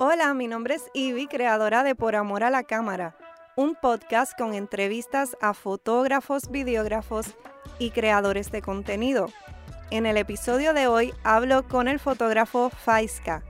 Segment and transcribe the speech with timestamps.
[0.00, 3.16] Hola, mi nombre es Ivy, creadora de Por Amor a la Cámara,
[3.56, 7.34] un podcast con entrevistas a fotógrafos, videógrafos
[7.80, 9.26] y creadores de contenido.
[9.90, 13.42] En el episodio de hoy hablo con el fotógrafo Faiska.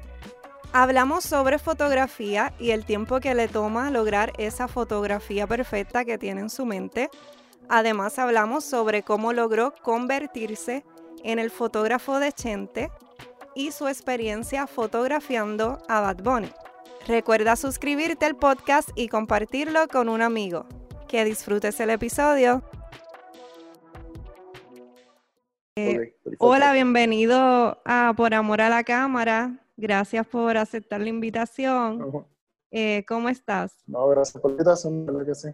[0.73, 6.41] Hablamos sobre fotografía y el tiempo que le toma lograr esa fotografía perfecta que tiene
[6.41, 7.11] en su mente.
[7.69, 10.83] Además hablamos sobre cómo logró convertirse
[11.25, 12.91] en el fotógrafo de Chente
[13.59, 16.49] y su experiencia fotografiando a Bad Bunny.
[17.09, 20.65] Recuerda suscribirte al podcast y compartirlo con un amigo.
[21.09, 22.63] Que disfrutes el episodio.
[25.75, 29.59] Eh, hola, bienvenido a Por Amor a la Cámara.
[29.77, 32.27] Gracias por aceptar la invitación.
[32.71, 33.73] Eh, ¿Cómo estás?
[33.89, 35.49] No, gracias por la invitación, verdad que sí.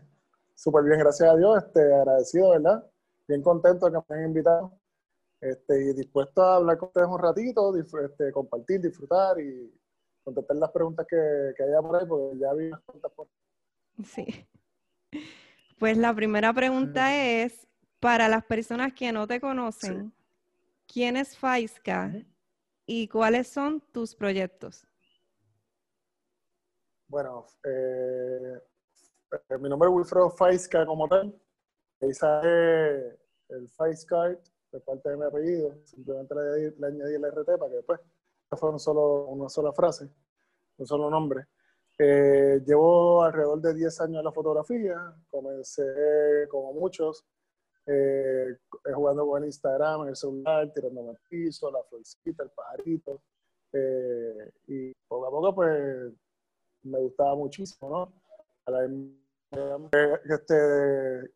[0.54, 1.64] Súper bien, gracias a Dios.
[1.64, 2.84] Este, agradecido, ¿verdad?
[3.26, 4.78] Bien contento de que me hayan invitado.
[5.44, 9.78] Este, y dispuesto a hablar con ustedes un ratito, este, compartir, disfrutar y
[10.22, 13.28] contestar las preguntas que, que haya por ahí, porque ya vi las preguntas por
[14.02, 14.48] Sí.
[15.78, 17.68] Pues la primera pregunta es,
[18.00, 20.14] para las personas que no te conocen,
[20.90, 22.14] ¿quién es Faiska
[22.86, 24.86] y cuáles son tus proyectos?
[27.06, 28.62] Bueno, eh,
[29.50, 31.38] eh, mi nombre es Wilfredo Faiska como tal.
[32.00, 33.18] Ahí sale
[33.50, 34.38] el Faiska
[34.80, 38.00] parte de mi apellido, simplemente le, añadí el RT para que después
[38.50, 40.08] fue un solo, una sola frase,
[40.78, 41.46] un solo nombre.
[41.98, 47.24] Eh, llevo alrededor de 10 años en la fotografía, comencé como muchos,
[47.86, 48.56] eh,
[48.94, 53.22] jugando con el Instagram, en el celular, tirando el piso, la florcita, el pajarito,
[53.72, 56.12] eh, y poco a poco pues
[56.82, 58.12] me gustaba muchísimo, ¿no?
[58.66, 58.84] A la,
[60.24, 61.30] este,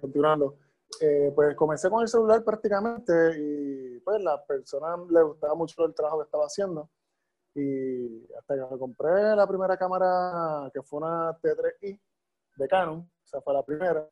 [0.00, 0.56] continuando
[1.00, 5.94] eh, pues comencé con el celular prácticamente y pues la persona le gustaba mucho el
[5.94, 6.90] trabajo que estaba haciendo
[7.54, 12.00] y hasta que compré la primera cámara que fue una T3i
[12.56, 14.08] de Canon, o sea, fue la primera.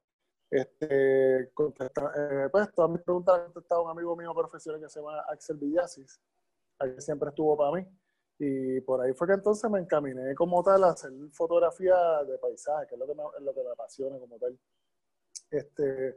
[0.49, 5.20] Este, eh, pues todas mis preguntas las contestaba un amigo mío profesional que se llama
[5.29, 6.20] Axel Villasis,
[6.79, 7.86] que siempre estuvo para mí.
[8.39, 12.86] Y por ahí fue que entonces me encaminé como tal a hacer fotografía de paisaje,
[12.86, 14.59] que es lo que me, lo que me apasiona como tal.
[15.51, 16.17] Este,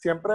[0.00, 0.34] siempre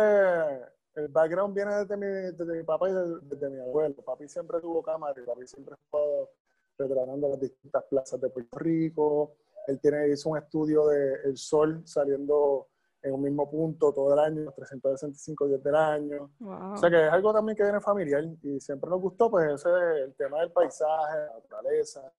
[0.96, 3.96] el background viene desde mi, desde mi papá y desde, mi abuelo.
[4.04, 6.32] Papi siempre tuvo cámara y papi siempre estuvo
[6.78, 9.36] retratando las distintas plazas de Puerto Rico.
[9.68, 12.68] Él tiene, hizo un estudio de el sol saliendo
[13.04, 16.32] en un mismo punto todo el año, los 365 días del año.
[16.40, 19.70] O sea que es algo también que viene familiar y siempre nos gustó, pues ese
[20.04, 22.12] el tema del paisaje, la naturaleza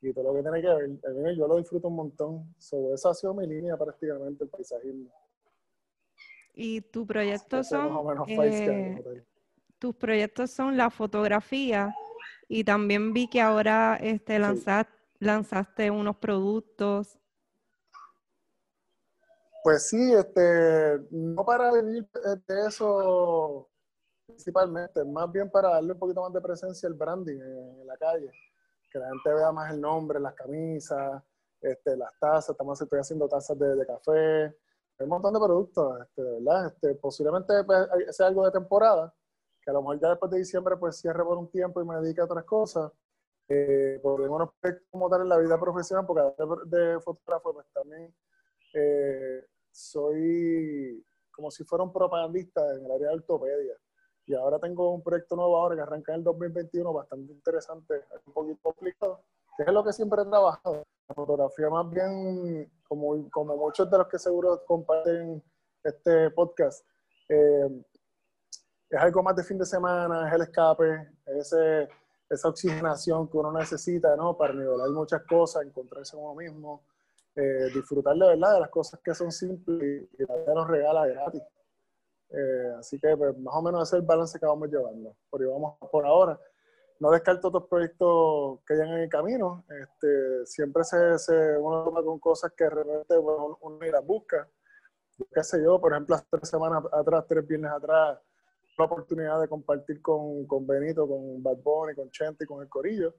[0.00, 0.68] y todo lo que tiene que
[1.12, 1.34] ver.
[1.34, 2.54] Yo lo disfruto un montón.
[2.58, 5.27] Sobre esa ha sido mi línea prácticamente, el paisajismo.
[6.60, 9.24] Y tus proyectos son, eh,
[9.78, 11.94] tus proyectos son la fotografía.
[12.48, 17.16] Y también vi que ahora este, lanzaste, lanzaste unos productos.
[19.62, 22.08] Pues sí, este, no para vivir
[22.48, 23.70] de eso
[24.26, 28.32] principalmente, más bien para darle un poquito más de presencia al branding en, la calle,
[28.90, 31.22] que la gente vea más el nombre, las camisas,
[31.60, 34.56] este, las tazas, estamos estoy haciendo tazas de, de café,
[34.98, 36.66] hay un montón de productos, este, ¿verdad?
[36.66, 39.14] Este, posiblemente pues, sea algo de temporada,
[39.62, 41.96] que a lo mejor ya después de diciembre pues cierre por un tiempo y me
[42.00, 42.90] dedique a otras cosas.
[43.50, 44.50] Eh, por unos
[44.90, 46.22] como tal en la vida profesional, porque
[46.66, 48.14] de, fotógrafo pues también
[48.74, 53.74] eh, soy como si fuera un propagandista en el área de ortopedia.
[54.26, 58.32] Y ahora tengo un proyecto nuevo ahora que arranca en el 2021 bastante interesante, un
[58.34, 59.22] poquito complicado,
[59.56, 60.84] que es lo que siempre he trabajado.
[61.14, 65.42] Fotografía más bien como, como muchos de los que seguro comparten
[65.82, 66.84] este podcast,
[67.28, 67.82] eh,
[68.90, 71.54] es algo más de fin de semana, es el escape, es
[72.28, 74.36] esa oxigenación que uno necesita, ¿no?
[74.36, 76.82] Para nivelar muchas cosas, encontrarse con uno mismo,
[77.34, 81.06] eh, disfrutar de verdad de las cosas que son simples y, la vida nos regala
[81.06, 81.42] gratis.
[82.30, 85.16] Eh, así que pues, más o menos ese es el balance que vamos llevando.
[85.30, 86.38] Por, vamos, por ahora
[87.00, 89.64] no descarto otros proyectos que hayan en el camino.
[89.68, 94.48] Este, siempre se, se, uno toma con cosas que realmente uno, uno las busca.
[95.32, 98.18] Qué sé yo, por ejemplo, hace tres semanas atrás, tres viernes atrás,
[98.76, 102.68] la oportunidad de compartir con, con Benito, con Bad Bunny, con Chente y con el
[102.68, 103.14] Corillo.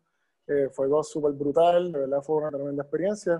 [0.47, 3.39] Eh, fue algo súper brutal, de verdad fue una tremenda experiencia.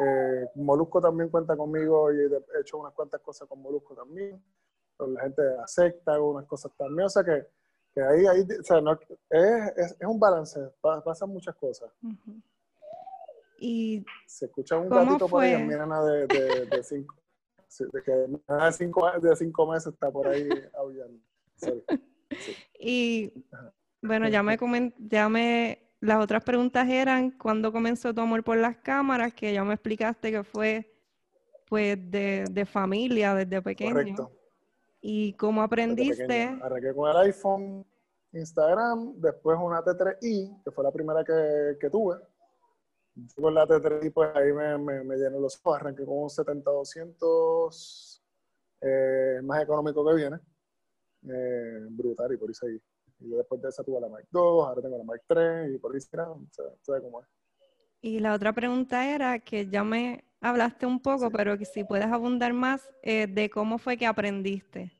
[0.00, 4.42] Eh, Molusco también cuenta conmigo y he hecho unas cuantas cosas con Molusco también.
[4.96, 7.06] Con la gente de la secta, unas cosas también.
[7.06, 7.46] O sea que
[7.94, 9.00] que ahí, ahí o sea, no, es,
[9.76, 11.90] es, es, un balance, pasan muchas cosas.
[13.58, 17.14] Y se escucha un gatito por ahí, mi nena de, de, de cinco,
[17.78, 21.20] de, que, de, cinco, de cinco meses está por ahí aullando.
[22.78, 23.32] Y
[24.00, 28.56] bueno, ya me, coment, ya me las otras preguntas eran cuándo comenzó tu amor por
[28.56, 30.96] las cámaras, que ya me explicaste que fue
[31.68, 33.92] pues de, familia desde pequeño.
[33.92, 34.32] Correcto.
[35.00, 36.58] ¿Y cómo aprendiste?
[36.62, 37.86] Arranqué con el iPhone,
[38.32, 42.16] Instagram, después una T3i, que fue la primera que, que tuve.
[43.36, 45.80] Con la T3i, pues ahí me, me, llenó los ojos.
[45.80, 48.22] Arranqué con un 70-200,
[48.82, 50.36] eh, más económico que viene.
[51.22, 52.80] Eh, brutal, y por ahí seguí.
[53.20, 55.94] Y después de esa tuve la Mark 2, ahora tengo la Mark 3 y por
[55.94, 56.26] ahí será,
[56.80, 57.26] ¿sabes cómo es?
[58.00, 62.06] Y la otra pregunta era que ya me hablaste un poco, pero que si puedes
[62.06, 64.92] abundar más eh, de cómo fue que aprendiste.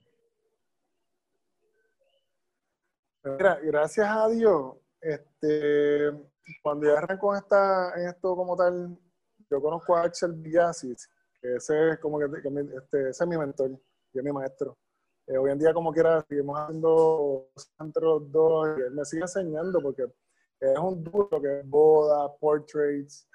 [3.23, 6.11] Mira, gracias a Dios, este,
[6.63, 8.99] cuando yo arranco en, esta, en esto como tal,
[9.51, 11.09] yo conozco a Axel Villasis,
[11.41, 13.73] que ese es como que, este, ese es mi mentor
[14.13, 14.79] y es mi maestro.
[15.27, 19.23] Eh, hoy en día, como quiera, seguimos haciendo entre los dos y él me sigue
[19.23, 20.07] enseñando porque
[20.61, 23.29] es un duro que es boda, portraits.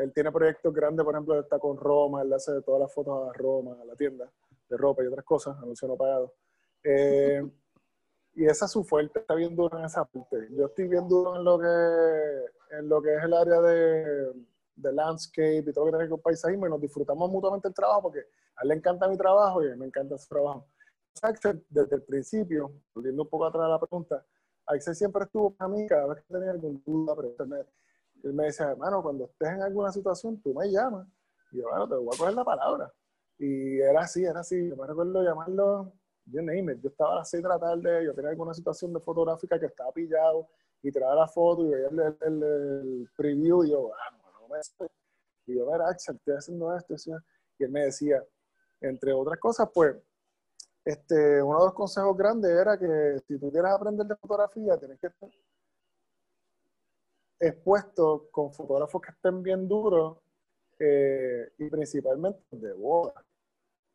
[0.00, 3.32] Él tiene proyectos grandes, por ejemplo, está con Roma, él hace todas las fotos a
[3.34, 4.30] Roma, a la tienda
[4.68, 6.32] de ropa y otras cosas, anuncio no pagado.
[6.82, 7.42] Eh,
[8.34, 10.48] y esa es su fuerte, está bien duro en esa parte.
[10.52, 14.32] Yo estoy bien duro en lo que, en lo que es el área de,
[14.76, 17.68] de landscape y todo lo que tiene que ver con paisajismo y nos disfrutamos mutuamente
[17.68, 20.28] el trabajo porque a él le encanta mi trabajo y a mí me encanta su
[20.28, 20.66] trabajo.
[21.22, 24.24] Axel, desde el principio, volviendo un poco atrás de la pregunta,
[24.66, 27.16] Axel siempre estuvo para mí cada vez que tenía alguna duda,
[28.22, 31.06] él me, decía, hermano, cuando estés en alguna situación, tú me llamas.
[31.52, 32.92] Y yo, bueno, te voy a coger la palabra.
[33.38, 34.68] Y era así, era así.
[34.68, 35.92] Yo me recuerdo llamarlo,
[36.26, 36.80] yo name it.
[36.82, 39.66] Yo estaba a las 6 de la tarde, yo tenía alguna situación de fotográfica que
[39.66, 40.48] estaba pillado
[40.82, 44.60] y traía la foto y veía el, preview y yo, ah, no, me
[45.46, 46.94] Y yo, ver, Axel, estoy haciendo esto.
[47.58, 48.22] Y él me decía,
[48.80, 49.96] entre otras cosas, pues,
[50.84, 54.98] este, uno de los consejos grandes era que si tú quieres aprender de fotografía, tienes
[54.98, 55.10] que
[57.40, 60.18] expuesto con fotógrafos que estén bien duros
[60.78, 63.24] eh, y principalmente de bodas.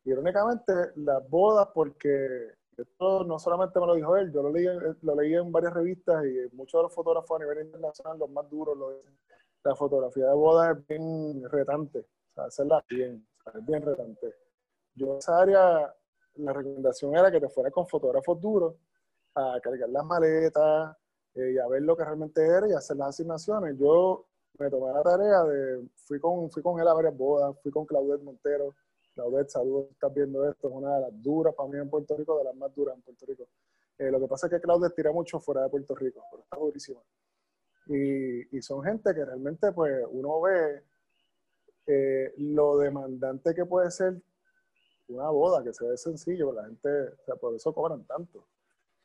[0.04, 4.66] Irónicamente, las bodas, porque esto no solamente me lo dijo él, yo lo leí,
[5.02, 8.48] lo leí en varias revistas y muchos de los fotógrafos a nivel internacional, los más
[8.50, 9.16] duros, lo dicen.
[9.64, 14.34] La fotografía de bodas es bien retante, o sea, hacerla bien, es bien retante.
[14.94, 15.92] Yo esa área
[16.36, 18.74] la recomendación era que te fueras con fotógrafos duros
[19.34, 20.96] a cargar las maletas
[21.36, 23.76] eh, y a ver lo que realmente era y hacer las asignaciones.
[23.78, 24.26] Yo
[24.58, 27.86] me tomé la tarea de, fui con, fui con él a varias bodas, fui con
[27.86, 28.74] Claudette Montero.
[29.14, 32.36] Claudette, saludos, estás viendo esto, es una de las duras para mí en Puerto Rico,
[32.38, 33.48] de las más duras en Puerto Rico.
[33.98, 36.56] Eh, lo que pasa es que Claudette tira mucho fuera de Puerto Rico, pero está
[36.56, 37.00] durísima.
[37.86, 40.82] Y, y son gente que realmente, pues, uno ve
[41.86, 44.20] eh, lo demandante que puede ser
[45.08, 48.46] una boda que se ve sencillo, la gente, o sea, por eso cobran tanto.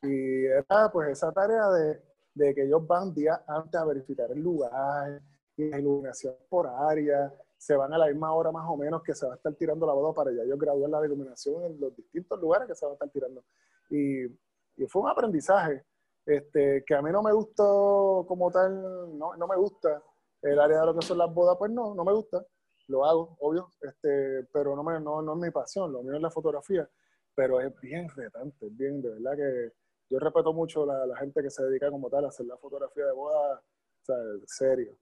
[0.02, 2.02] Y era pues esa tarea de,
[2.34, 5.22] de que ellos van días antes a verificar el lugar,
[5.58, 9.14] y la iluminación por área, se van a la misma hora más o menos que
[9.14, 11.96] se va a estar tirando la boda para ya ellos gradúen la iluminación en los
[11.96, 13.44] distintos lugares que se va a estar tirando.
[13.90, 15.84] Y, y fue un aprendizaje
[16.26, 20.02] este, que a mí no me gustó como tal, no, no me gusta
[20.42, 22.44] el área de lo que son las bodas, pues no, no me gusta
[22.92, 26.22] lo hago, obvio, este, pero no, me, no, no es mi pasión, lo mío es
[26.22, 26.88] la fotografía,
[27.34, 29.74] pero es bien retante, es bien, de verdad que
[30.12, 33.06] yo respeto mucho la, la gente que se dedica como tal a hacer la fotografía
[33.06, 34.98] de boda, o sea, serio,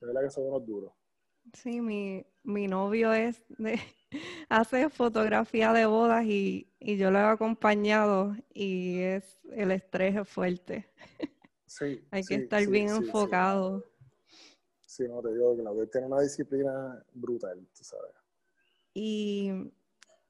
[0.00, 0.92] de verdad que son unos duros.
[1.54, 3.78] Sí, mi, mi novio es de,
[4.48, 10.28] hace fotografía de bodas y, y, yo lo he acompañado y es el estrés es
[10.28, 10.90] fuerte.
[11.66, 13.84] Sí, Hay que estar bien enfocado.
[14.80, 18.12] Sí, no, te digo que la tiene una disciplina brutal, tú sabes.
[18.92, 19.70] ¿Y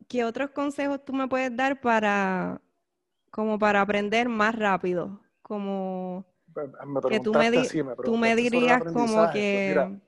[0.09, 2.61] qué otros consejos tú me puedes dar para,
[3.31, 5.21] como para aprender más rápido?
[5.43, 6.71] Como pues,
[7.09, 7.51] que tú me,
[8.05, 10.01] tú me dirías como pues, que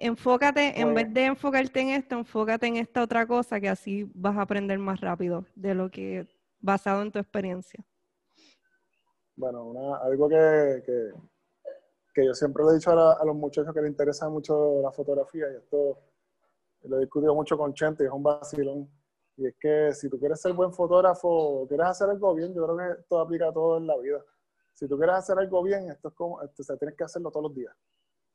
[0.00, 4.10] enfócate, en vez pues de enfocarte en esto, enfócate en esta otra cosa que así
[4.14, 6.26] vas a aprender más rápido de lo que
[6.60, 7.84] basado en tu experiencia.
[9.36, 11.10] Bueno, una, algo que, que,
[12.14, 15.46] que yo siempre le he dicho a, los muchachos que les interesa mucho la fotografía,
[15.52, 15.98] y esto
[16.84, 18.88] lo he discutido mucho con Chente, es un vacilón,
[19.40, 22.76] y es que si tú quieres ser buen fotógrafo, quieres hacer algo bien, yo creo
[22.76, 24.22] que esto aplica a todo en la vida.
[24.74, 27.44] Si tú quieres hacer algo bien, esto es como, o sea, tienes que hacerlo todos
[27.44, 27.74] los días.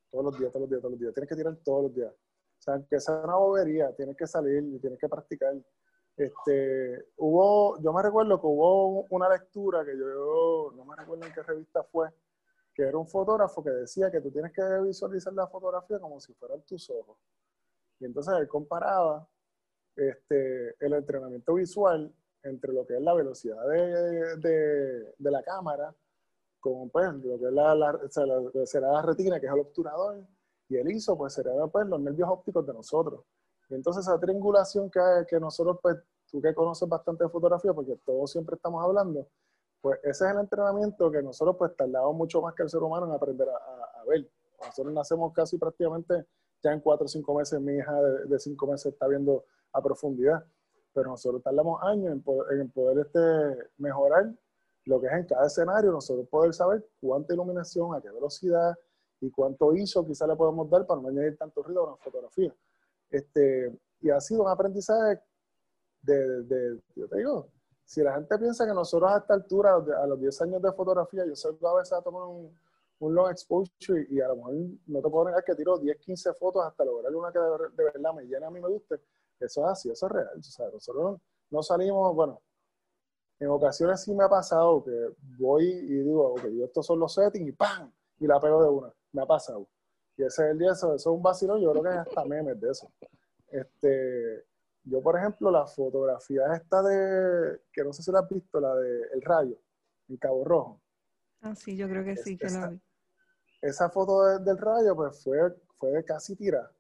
[0.10, 1.14] Todos los días, todos los días, todos los días.
[1.14, 2.12] Tienes que tirar todos los días.
[2.12, 5.54] O sea, que sea una bobería, tienes que salir tienes que practicar.
[6.18, 11.34] Este, hubo, yo me recuerdo que hubo una lectura que yo, no me recuerdo en
[11.34, 12.10] qué revista fue,
[12.74, 16.34] que era un fotógrafo que decía que tú tienes que visualizar la fotografía como si
[16.34, 17.20] fueran tus ojos.
[18.00, 19.28] Y entonces él comparaba
[19.96, 24.38] este, el entrenamiento visual entre lo que es la velocidad de,
[25.18, 25.94] de, la cámara
[26.60, 28.00] con pues, lo que es la, la,
[28.66, 30.24] será la retina, que es el obturador,
[30.68, 33.22] y el ISO, pues será pues, los nervios ópticos de nosotros.
[33.70, 35.98] Y entonces esa triangulación que, que nosotros, pues,
[36.30, 39.28] tú que conoces bastante de fotografía, porque todos siempre estamos hablando,
[39.82, 43.06] pues ese es el entrenamiento que nosotros pues tardamos mucho más que el ser humano
[43.06, 44.28] en aprender a, ver.
[44.60, 46.26] Nosotros nacemos casi prácticamente
[46.64, 49.82] ya en cuatro o cinco meses, mi hija de, de cinco meses está viendo a
[49.82, 50.44] profundidad,
[50.94, 54.34] pero nosotros tardamos años en poder, este, mejorar
[54.86, 58.74] lo que es en cada escenario, nosotros poder saber cuánta iluminación, a qué velocidad
[59.20, 62.54] y cuánto ISO quizá le podemos dar para no añadir tanto ruido a una fotografía.
[63.10, 65.22] Este, y ha sido un aprendizaje
[66.02, 67.50] de, yo te digo,
[67.84, 71.26] si la gente piensa que nosotros a esta altura, a los 10 años de fotografía,
[71.26, 72.56] yo salgo a veces a tomar un,
[73.00, 74.54] un long exposure y, a lo mejor
[74.88, 78.14] no te puedo negar que tiro 10, 15 fotos hasta lograr una que de, verdad
[78.14, 79.02] me llena a mí me guste.
[79.40, 80.40] Eso es así, eso es real.
[80.40, 82.42] O sea, nosotros no salimos, bueno,
[83.40, 87.50] en ocasiones sí me ha pasado que voy y digo, ok, estos son los settings
[87.50, 87.92] y ¡pam!
[88.20, 88.94] Y la pego de una.
[89.12, 89.68] Me ha pasado.
[90.18, 92.24] Y ese es el día, eso, eso es un vacilón, yo creo que hay hasta
[92.24, 92.90] memes de eso.
[93.48, 94.46] Este,
[94.84, 98.76] yo, por ejemplo, la fotografía esta de, que no sé si la has visto, la
[98.76, 99.58] de El Rayo,
[100.08, 100.82] en Cabo Rojo.
[101.42, 102.82] Ah, sí, yo creo que sí, que la vi.
[103.62, 105.38] Esa foto del rayo, pues fue,
[105.78, 106.72] fue casi tira.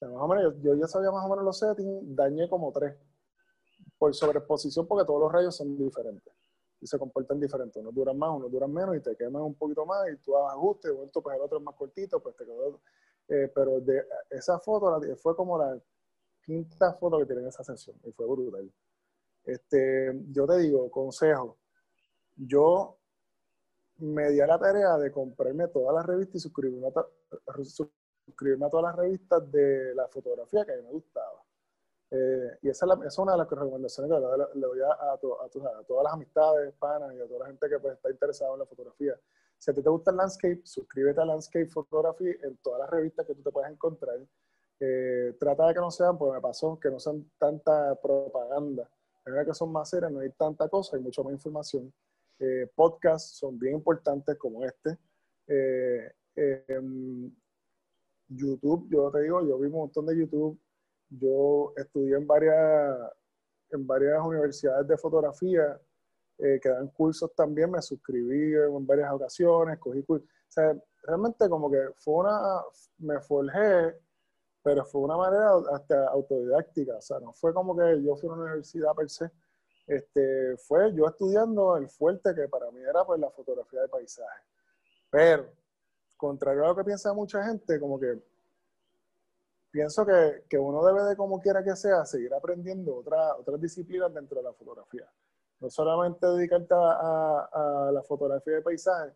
[0.00, 2.96] Más o menos, yo, ya sabía más o menos los settings, dañé como tres
[3.98, 6.32] por sobreexposición porque todos los rayos son diferentes
[6.80, 7.76] y se comportan diferentes.
[7.76, 10.92] Unos duran más, unos duran menos y te queman un poquito más y tú ajustes,
[10.92, 12.80] vuelto, pues el otro más cortito, pues te quedó.
[13.28, 15.78] Eh, pero de esa foto fue como la
[16.42, 18.72] quinta foto que tiene en esa sesión y fue brutal.
[19.44, 21.58] Este, yo te digo, consejo,
[22.36, 22.98] yo
[23.98, 26.92] me di a la tarea de comprarme todas las revistas y suscribirme a,
[28.30, 31.42] suscribirme a todas las revistas de la fotografía que a mí me gustaba.
[32.12, 36.74] Eh, y esa es, una de las recomendaciones que le, doy a, todas las amistades
[36.74, 39.14] panas y a toda la gente que pues, está interesada en la fotografía.
[39.58, 43.26] Si a ti te gusta el landscape, suscríbete a Landscape Photography en todas las revistas
[43.26, 44.18] que tú te puedes encontrar.
[44.80, 48.90] Eh, trata de que no sean, pues me pasó, que no sean tanta propaganda.
[49.26, 51.92] La que son más serias, no hay tanta cosa, hay mucha más información.
[52.38, 54.98] Eh, podcasts son bien importantes como este.
[58.30, 60.58] YouTube, yo te digo, yo vi un montón de YouTube
[61.10, 62.96] yo estudié en varias,
[63.70, 65.80] en varias universidades de fotografía
[66.38, 70.28] eh, que dan cursos también, me suscribí en varias ocasiones, cogí cursos.
[70.28, 72.62] O sea, realmente como que fue una,
[72.98, 73.94] me forjé,
[74.62, 78.32] pero fue una manera hasta autodidáctica, o sea, no fue como que yo fui a
[78.32, 79.30] una universidad per se,
[79.86, 84.42] este, fue yo estudiando el fuerte que para mí era pues la fotografía de paisaje.
[85.10, 85.50] Pero,
[86.20, 88.22] contrario a lo que piensa mucha gente, como que
[89.70, 94.12] pienso que, que, uno debe de, como quiera que sea, seguir aprendiendo otra, otras disciplinas
[94.12, 95.10] dentro de la fotografía.
[95.60, 99.12] No solamente dedicarte a, a, la fotografía de paisaje.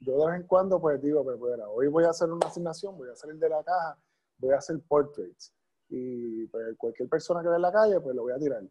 [0.00, 2.96] Yo de vez en cuando, pues digo, pues bueno, hoy voy a hacer una asignación,
[2.96, 3.98] voy a salir de la caja,
[4.38, 5.52] voy a hacer portraits.
[5.88, 8.62] Y pues, cualquier persona que ve en la calle, pues lo voy a tirar.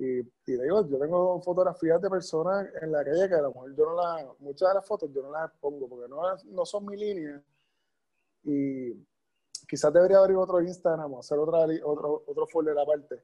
[0.00, 3.76] Y, y digo, yo tengo fotografías de personas en la calle que a lo mejor
[3.76, 6.86] yo no las, muchas de las fotos yo no las pongo porque no, no son
[6.86, 7.42] mi línea.
[8.42, 8.94] Y
[9.68, 13.22] quizás debería abrir otro Instagram o hacer otra, otro, otro folder aparte,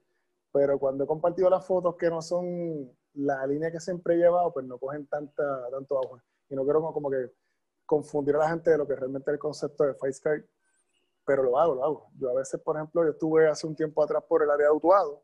[0.53, 4.53] pero cuando he compartido las fotos que no son la línea que siempre he llevado,
[4.53, 6.23] pues no cogen tanta, tanto agua.
[6.51, 7.33] Y no quiero como, que
[7.87, 10.43] confundir a la gente de lo que realmente es el concepto de FaceCard,
[11.25, 12.11] pero lo hago, lo hago.
[12.19, 14.73] Yo a veces, por ejemplo, yo estuve hace un tiempo atrás por el área de
[14.73, 15.23] Utuado,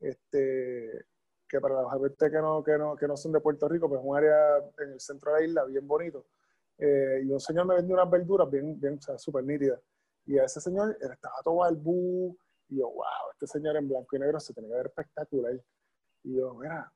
[0.00, 1.06] este,
[1.48, 4.00] que para la gente que no, que, no, que no son de Puerto Rico, pues
[4.00, 6.26] es un área en el centro de la isla bien bonito.
[6.78, 9.80] Eh, y un señor me vendió unas verduras bien, bien, o sea, súper nítidas.
[10.26, 12.36] Y a ese señor estaba todo al bu,
[12.68, 15.60] y yo, wow, este señor en blanco y negro se tiene que ver espectacular.
[16.22, 16.92] Y yo, mira,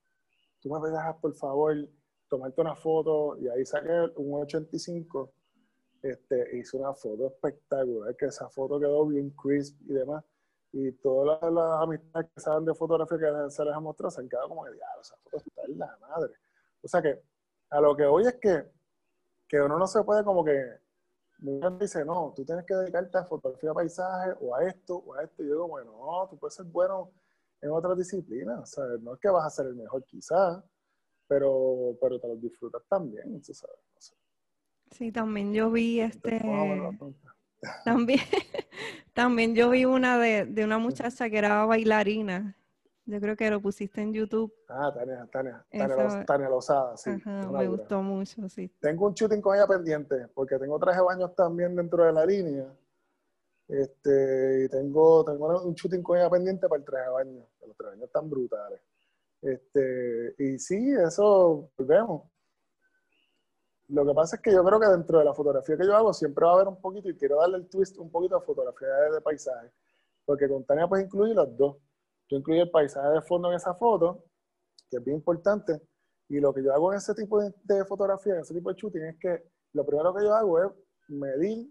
[0.61, 1.75] tú me dejas por favor
[2.29, 5.33] tomarte una foto, y ahí saqué un 85,
[6.03, 10.25] este, hice una foto espectacular, que esa foto quedó bien crisp y demás.
[10.73, 14.29] Y todas las, amistades que saben de fotografía que se les ha mostrado se han
[14.29, 16.33] quedado como de diablo, esa foto está en la madre.
[16.83, 17.23] O sea que
[17.71, 18.71] a lo que hoy es que,
[19.47, 20.83] que uno no se puede como que
[21.43, 25.15] mucha dice, no, tú tienes que dedicarte a fotografía de paisaje o a esto o
[25.15, 25.43] a esto.
[25.43, 27.13] Y yo digo, bueno, no, tú puedes ser bueno
[27.61, 28.61] en otras disciplinas.
[28.61, 30.63] O sea, no es que vas a ser el mejor quizás,
[31.27, 34.17] pero, pero te lo disfrutas también, ¿sabes?
[34.91, 36.41] Sí, también yo vi este...
[37.85, 38.21] También,
[39.15, 42.57] también yo vi una de, de una muchacha que era bailarina
[43.05, 44.53] yo creo que lo pusiste en YouTube.
[44.69, 47.11] Ah, Tania, Tania, Tania, Tania Lozada, sí.
[47.25, 48.69] me gustó mucho, sí.
[48.81, 52.25] Tengo un shooting con ella pendiente, porque tengo traje de baños también dentro de la
[52.25, 52.73] línea.
[53.69, 57.45] Este, y tengo, tengo un shooting con ella pendiente para el traje de baños.
[57.67, 58.81] Los trajes de baños están brutales.
[59.41, 62.31] Este, y sí, eso, volvemos.
[63.93, 66.15] Lo que pasa es que yo creo que dentro de la fotografía que yo hago
[66.15, 68.89] siempre va a haber un poquito, y quiero darle el twist un poquito a fotografía
[68.89, 69.71] de, paisaje,
[70.25, 71.77] porque con Tania pues incluye los dos.
[72.31, 74.25] Yo incluyo el paisaje de fondo en esa foto,
[74.91, 75.79] que es bien importante,
[76.31, 79.03] y lo que yo hago en ese tipo de, fotografía, en ese tipo de shooting,
[79.03, 79.45] es que
[79.75, 80.71] lo primero que yo hago es
[81.09, 81.69] medir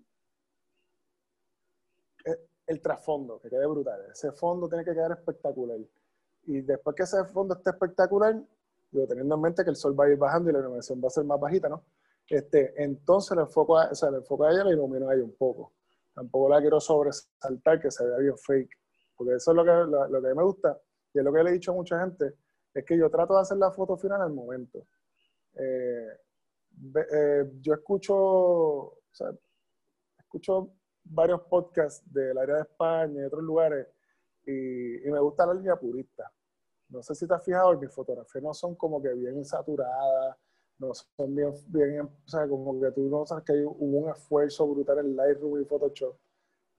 [2.26, 2.38] eh,
[2.68, 4.00] el trasfondo, que quede brutal.
[4.12, 5.80] Ese fondo tiene que quedar espectacular.
[6.44, 8.40] Y después que ese fondo esté espectacular,
[8.92, 11.08] digo, teniendo en mente que el sol va a ir bajando y la iluminación va
[11.08, 11.84] a ser más bajita, ¿no?
[12.32, 15.74] Este, entonces enfoco a, o sea, enfoco a ella la ella un poco.
[16.14, 18.72] Tampoco la quiero sobresaltar que se vea bien fake,
[19.18, 20.80] porque eso es lo que, lo, que a mí me gusta
[21.14, 22.36] y es lo que le he dicho a mucha gente,
[22.74, 24.88] es que yo trato de hacer la foto final al momento.
[25.56, 26.08] Eh,
[27.14, 29.30] eh, yo escucho, o sea,
[30.18, 30.72] escucho
[31.04, 33.88] varios podcasts del área de España y otros lugares
[34.46, 36.32] y, y, me gusta la línea purista.
[36.88, 40.38] No sé si te has fijado, mis fotografías no son como que bien saturadas,
[40.82, 44.10] no son bien, bien, o sea, como que tú no sabes que hay, hubo un
[44.10, 46.18] esfuerzo brutal en Lightroom y Photoshop.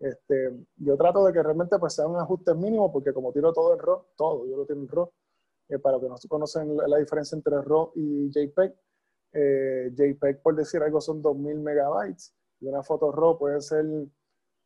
[0.01, 3.73] Este, yo trato de que realmente pues sea un ajuste mínimo porque como tiro todo
[3.75, 5.13] en RAW, todo, yo lo tengo en RAW,
[5.69, 8.75] eh, para que no conocen la, diferencia entre RAW y JPEG,
[9.35, 13.85] eh, JPEG por decir algo son 2000 megabytes y una foto RAW puede ser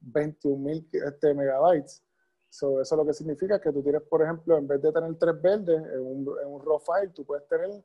[0.01, 2.03] 21.000 este, megabytes.
[2.49, 5.43] So, eso lo que significa que tú tienes, por ejemplo, en vez de tener tres
[5.43, 7.85] verdes en un, en un RAW file, tú puedes tener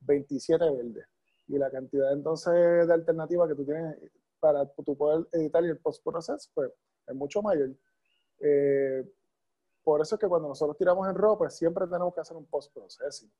[0.00, 1.06] 27 verdes.
[1.48, 3.96] Y la cantidad entonces de alternativas que tú tienes
[4.38, 6.70] para tu poder editar y el post-process, pues
[7.06, 7.70] es mucho mayor.
[8.40, 9.04] Eh,
[9.82, 12.46] por eso es que cuando nosotros tiramos en RAW, pues siempre tenemos que hacer un
[12.46, 13.30] post-processing.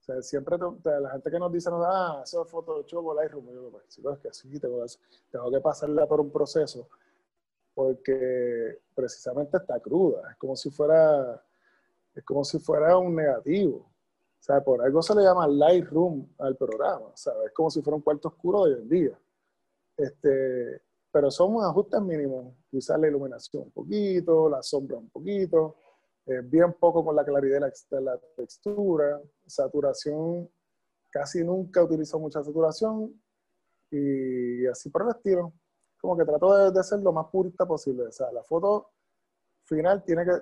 [0.00, 0.56] O sea, siempre
[1.00, 4.18] la gente que nos dice, ah, eso es Photoshop o Lightroom, yo pues, sí, pues
[4.18, 4.84] que sí, tengo,
[5.30, 6.88] tengo que pasarla por un proceso
[7.74, 10.30] porque precisamente está cruda.
[10.30, 11.42] Es como si fuera,
[12.14, 13.91] es como si fuera un negativo.
[14.42, 17.46] O sea, por algo se le llama Lightroom al programa, ¿sabes?
[17.46, 19.18] Es como si fuera un cuarto oscuro de hoy en día.
[19.96, 20.82] Este,
[21.12, 22.52] pero son ajustes mínimos.
[22.68, 25.76] Quizás la iluminación un poquito, la sombra un poquito,
[26.26, 30.50] eh, bien poco con la claridad de la, textura, saturación,
[31.08, 33.14] casi nunca utilizo mucha saturación
[33.92, 35.52] y así por el estilo.
[36.00, 38.08] Como que trato de, de ser lo más purista posible.
[38.08, 38.90] O sea, la foto
[39.66, 40.32] final tiene que,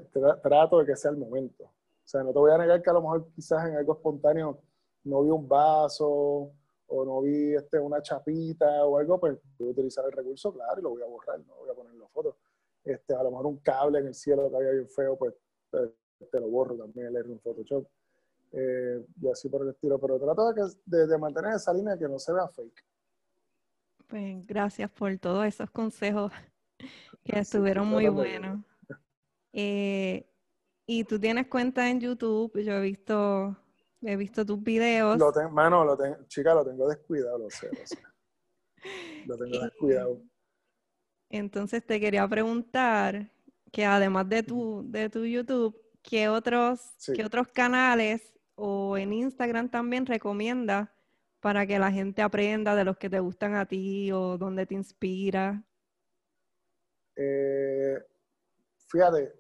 [0.43, 1.71] trato de que sea el momento.
[2.11, 4.61] O sea, no te voy a negar que a lo mejor quizás en algo espontáneo
[5.05, 6.51] no vi un vaso
[6.89, 10.81] o no vi este, una chapita o algo, pues voy a utilizar el recurso, claro,
[10.81, 12.37] y lo voy a borrar, no voy a poner en la foto.
[12.83, 15.35] Este, a lo mejor un cable en el cielo que había bien feo, pues
[15.71, 17.87] te, lo borro también, el un Photoshop.
[18.51, 22.19] Eh, y así por el estilo, pero trato de, de, mantener esa línea que no
[22.19, 22.85] se vea fake.
[24.09, 26.33] Pues gracias por todos esos consejos
[27.23, 28.65] que estuvieron muy buenos.
[29.53, 30.30] Eh,
[30.93, 33.57] y tú tienes cuenta en YouTube, yo he visto,
[34.03, 35.17] he visto tus videos.
[35.17, 37.97] Lo mano, lo tengo, chica, lo tengo descuidado, lo sé, lo sé.
[39.25, 40.23] Lo tengo descuidado.
[41.29, 43.31] Entonces te quería preguntar
[43.71, 49.71] que además de tu, de tu YouTube, ¿qué otros, ¿qué otros canales o en Instagram
[49.71, 50.89] también recomiendas
[51.39, 54.75] para que la gente aprenda de los que te gustan a ti o dónde te
[54.75, 55.63] inspira?
[57.15, 57.99] Eh,
[58.89, 59.40] fíjate,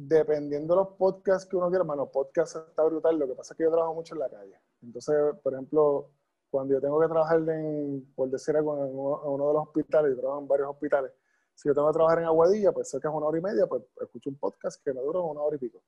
[0.00, 3.58] dependiendo de los podcasts que uno quiera, bueno, podcast está brutal, lo que pasa es
[3.58, 4.60] que yo trabajo mucho en la calle.
[4.80, 6.10] Entonces, por ejemplo,
[6.50, 10.20] cuando yo tengo que trabajar en, por decir algo, en uno de los hospitales, yo
[10.20, 11.10] trabajo en varios hospitales,
[11.52, 13.82] si yo tengo que trabajar en Aguadilla, pues que es una hora y media, pues
[14.00, 15.82] escucho un podcast que me dura una hora y pico.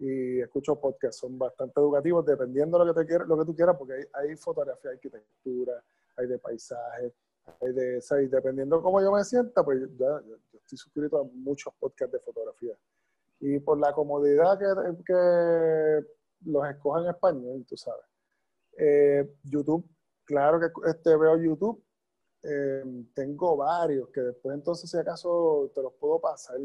[0.00, 3.54] Y escucho podcasts, son bastante educativos, dependiendo de lo que, te quieras, lo que tú
[3.54, 5.84] quieras, porque hay, fotografía, hay arquitectura,
[6.16, 7.14] hay de paisaje,
[7.60, 11.24] hay de, o dependiendo de cómo yo me sienta, pues ya, yo estoy suscrito a
[11.32, 12.76] muchos podcasts de fotografía
[13.42, 16.06] y por la comodidad que, que
[16.44, 18.04] los escoja en español, tú sabes.
[18.78, 19.84] Eh, YouTube,
[20.24, 21.84] claro que este, veo YouTube,
[22.44, 26.56] eh, tengo varios que después entonces si acaso te los puedo pasar,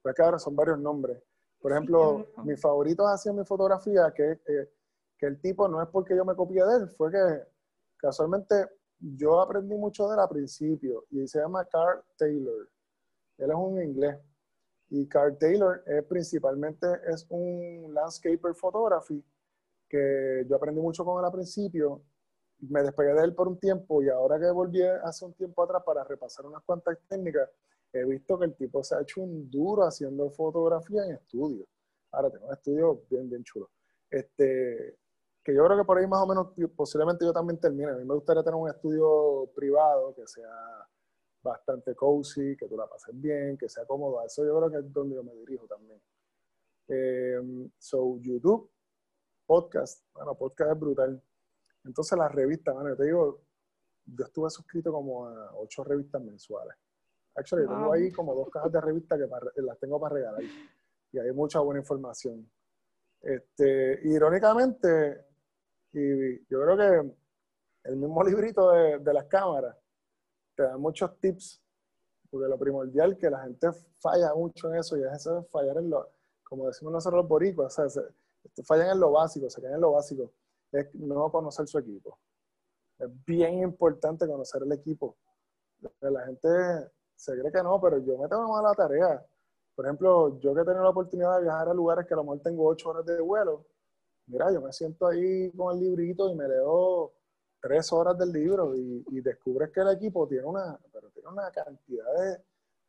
[0.00, 1.22] pero que ahora son varios nombres.
[1.60, 4.72] Por ejemplo, mis favoritos hacían mi fotografía, que, eh,
[5.18, 7.42] que el tipo no es porque yo me copié de él, fue que
[7.98, 8.54] casualmente
[8.98, 12.70] yo aprendí mucho de él al principio y se llama Carl Taylor.
[13.36, 14.16] Él es un inglés
[14.94, 19.24] y Carl Taylor es principalmente es un landscaper photography
[19.88, 22.02] que yo aprendí mucho con él al principio.
[22.68, 25.82] Me despegué de él por un tiempo y ahora que volví hace un tiempo atrás
[25.84, 27.48] para repasar unas cuantas técnicas,
[27.90, 31.64] he visto que el tipo se ha hecho un duro haciendo fotografía en estudio.
[32.10, 33.70] Ahora tengo un estudio bien, bien chulo.
[34.10, 34.98] Este,
[35.42, 37.92] que yo creo que por ahí más o menos, posiblemente yo también termine.
[37.92, 40.86] A mí me gustaría tener un estudio privado que sea
[41.42, 44.24] bastante cozy, que tú la pases bien, que sea cómodo.
[44.24, 46.00] Eso yo creo que es donde yo me dirijo también.
[46.88, 48.70] Eh, so, YouTube,
[49.46, 50.04] podcast.
[50.14, 51.22] Bueno, podcast es brutal.
[51.84, 53.40] Entonces, las revistas, bueno, yo te digo,
[54.04, 56.76] yo estuve suscrito como a ocho revistas mensuales.
[57.34, 59.18] Actually, tengo ahí como dos cajas de revistas
[59.54, 60.42] que las tengo para regalar.
[61.12, 62.48] Y hay mucha buena información.
[63.20, 65.26] Este, irónicamente,
[65.92, 67.14] y yo creo que
[67.84, 69.76] el mismo librito de, de las cámaras
[70.66, 71.62] te muchos tips,
[72.30, 75.90] porque lo primordial que la gente falla mucho en eso y es eso fallar en
[75.90, 76.08] lo,
[76.42, 78.02] como decimos nosotros los boricuas, o sea,
[78.64, 80.32] fallan en lo básico, se quedan en lo básico,
[80.72, 82.18] es no conocer su equipo.
[82.98, 85.16] Es bien importante conocer el equipo.
[86.00, 86.48] La gente
[87.16, 89.24] se cree que no, pero yo me tengo a la tarea.
[89.74, 92.24] Por ejemplo, yo que he tenido la oportunidad de viajar a lugares que a lo
[92.24, 93.64] mejor tengo ocho horas de vuelo,
[94.26, 97.12] mira, yo me siento ahí con el librito y me leo
[97.62, 102.12] tres horas del libro y, descubres que el equipo tiene una, pero tiene una cantidad
[102.12, 102.44] de,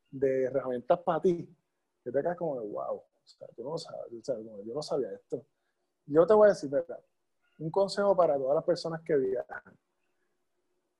[0.09, 1.47] de herramientas para ti
[2.03, 4.81] que te quedas como de wow, o sea, tú no sabes, o sea, yo no
[4.81, 5.45] sabía esto.
[6.07, 6.99] Yo te voy a decir, ¿verdad?
[7.59, 9.77] Un consejo para todas las personas que viajan.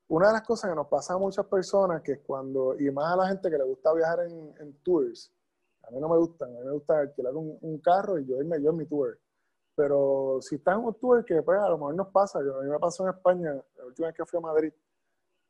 [0.07, 3.13] Una de las cosas que nos pasa a muchas personas, que es cuando, y más
[3.13, 5.33] a la gente que le gusta viajar en, tours,
[5.81, 8.37] a mí no me gusta, a mí me gusta alquilar un, un carro y yo
[8.37, 9.19] irme yo en mi tour.
[9.75, 12.69] Pero si estás en tour que pues, a lo mejor nos pasa, yo, a mí
[12.69, 14.71] me pasó en España, la última vez que fui a Madrid,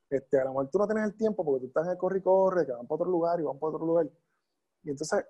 [0.10, 2.20] este, a lo mejor tú no tienes el tiempo porque tú estás en el corre
[2.20, 4.10] y corre, que van para otro lugar y van para otro lugar.
[4.84, 5.26] Y entonces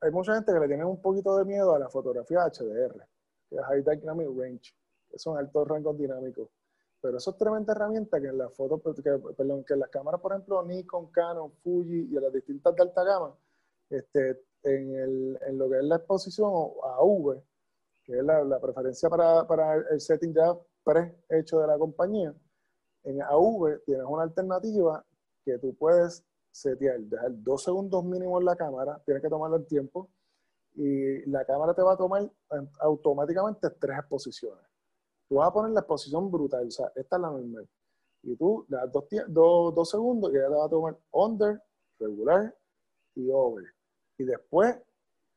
[0.00, 3.06] hay mucha gente que le tiene un poquito de miedo a la fotografía HDR,
[3.48, 4.74] que es High Dynamic Range,
[5.10, 6.48] que son altos rangos dinámicos.
[7.00, 10.62] Pero eso es tremenda herramienta que en las fotos, que, en las cámaras, por ejemplo,
[10.62, 13.36] Nikon, Canon, Fuji y en las distintas de alta gama,
[13.90, 16.50] este, en lo que es la exposición
[16.82, 17.42] a V,
[18.06, 22.34] que es la, preferencia para, para, el setting ya pre-hecho de la compañía,
[23.02, 25.04] en AV tienes una alternativa
[25.44, 29.66] que tú puedes setear, dejar dos segundos mínimo en la cámara, tienes que tomarlo el
[29.66, 30.08] tiempo,
[30.74, 32.30] y la cámara te va a tomar
[32.80, 34.64] automáticamente tres exposiciones.
[35.28, 37.68] Tú vas a poner la exposición brutal, o sea, esta es la normal.
[38.22, 41.62] Y tú le das dos, dos, segundos y ella te va a tomar under,
[41.98, 42.54] regular
[43.14, 43.64] y over.
[44.18, 44.76] Y después,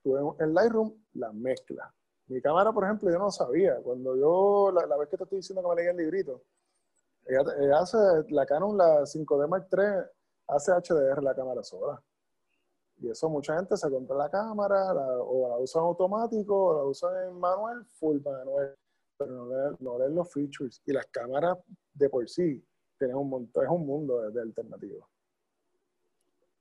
[0.03, 1.93] tú en Lightroom la mezcla.
[2.29, 3.81] Mi cámara, por ejemplo, yo no sabía.
[3.81, 6.43] Cuando yo, la, vez que te estoy diciendo que me leí el librito,
[7.75, 7.97] hace,
[8.29, 10.09] la Canon, la 5D Mark III,
[10.47, 12.01] hace HDR la cámara sola.
[12.97, 16.83] Y eso mucha gente se compra la cámara, o la usa en automático, o la
[16.83, 18.77] usa en manual, full manual,
[19.17, 20.83] pero no no leen los features.
[20.85, 21.57] Y las cámaras
[21.93, 22.63] de por sí
[22.99, 25.07] tienen un montón, es un mundo de, de alternativas.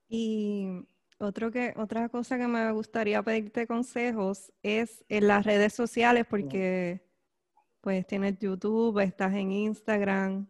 [0.08, 0.86] Y
[1.18, 7.04] otro que, otra cosa que me gustaría pedirte consejos es en las redes sociales, porque
[7.80, 10.46] pues tienes YouTube, estás en Instagram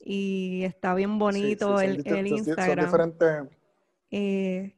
[0.00, 3.18] y está bien bonito el, el, Instagram.
[4.10, 4.76] Eh,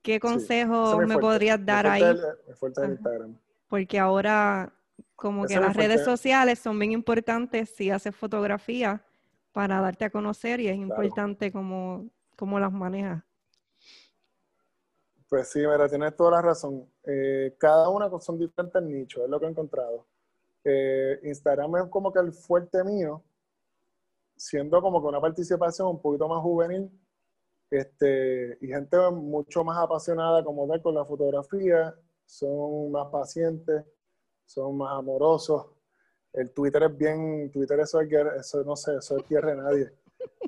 [0.00, 2.02] ¿Qué consejos me podrías dar ahí?
[2.60, 3.38] Instagram.
[3.68, 4.72] Porque ahora
[5.14, 9.04] como que las redes sociales son bien importantes si haces fotografía
[9.52, 13.22] para darte a conocer y es importante cómo, cómo las manejas.
[15.32, 16.86] Pues sí, mira, tienes toda la razón.
[17.04, 20.06] Eh, cada una son diferentes nichos, es lo que he encontrado.
[20.62, 23.24] Eh, Instagram es como que el fuerte mío,
[24.36, 26.90] siendo como que una participación un poquito más juvenil,
[27.70, 31.94] este, y gente mucho más apasionada como tal con la fotografía,
[32.26, 33.86] son más pacientes,
[34.44, 35.64] son más amorosos.
[36.34, 39.92] El Twitter es bien, Twitter eso, es, eso no sé, eso es tierra de nadie.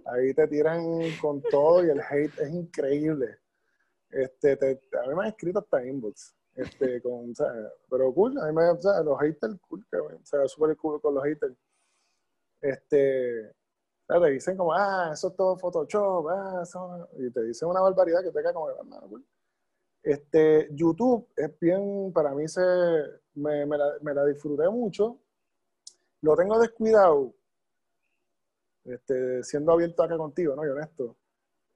[0.05, 0.85] Ahí te tiran
[1.23, 3.44] con todo y el hate es increíble.
[4.15, 6.35] Este, a mí me han escrito hasta inbox.
[6.55, 7.35] Este, con,
[7.91, 11.15] pero cool, a mí me, sea, los haters, cool, que, o sea, súper cool con
[11.15, 11.55] los haters.
[12.61, 13.53] Este,
[14.07, 18.23] te dicen como, ah, eso es todo Photoshop, ah, eso, y te dicen una barbaridad
[18.23, 19.25] que te cae como, ah, cool.
[20.03, 22.61] Este, YouTube es bien, para mí se,
[23.35, 25.19] me, me, la, me la disfruté mucho.
[26.21, 27.35] Lo tengo descuidado,
[28.85, 30.65] este, siendo abierto acá contigo, ¿no?
[30.65, 31.17] Y honesto.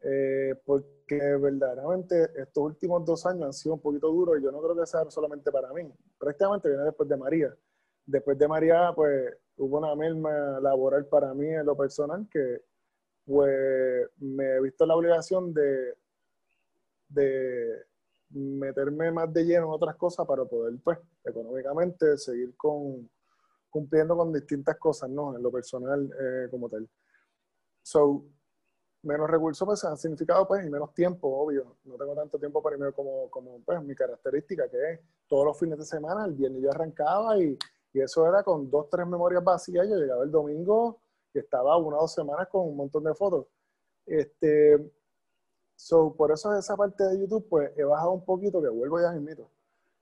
[0.01, 4.61] Eh, porque verdaderamente estos últimos dos años han sido un poquito duros y yo no
[4.63, 5.93] creo que sea solamente para mí.
[6.19, 7.55] Prácticamente viene después de María.
[8.07, 12.63] Después de María, pues hubo una merma laboral para mí en lo personal que
[13.25, 15.95] pues me he visto la obligación de,
[17.09, 17.85] de
[18.31, 23.11] meterme más de lleno en otras cosas para poder, pues, económicamente seguir con,
[23.69, 25.37] cumpliendo con distintas cosas, ¿no?
[25.37, 26.89] En lo personal eh, como tal.
[27.83, 28.25] So,
[29.03, 31.77] menos recursos pues han significado pues y menos tiempo, obvio.
[31.85, 35.59] No tengo tanto tiempo para irme como, como pues mi característica, que es todos los
[35.59, 37.57] fines de semana, el viernes yo arrancaba y,
[37.93, 39.89] y eso era con dos, tres memorias vacías.
[39.89, 41.01] Yo llegaba el domingo
[41.33, 43.47] y estaba una o dos semanas con un montón de fotos.
[44.05, 44.93] Este,
[45.77, 49.13] so, por eso esa parte de YouTube pues he bajado un poquito, que vuelvo ya
[49.13, 49.51] mismito.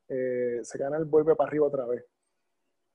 [0.09, 2.05] Eh, se gana el vuelve para arriba otra vez.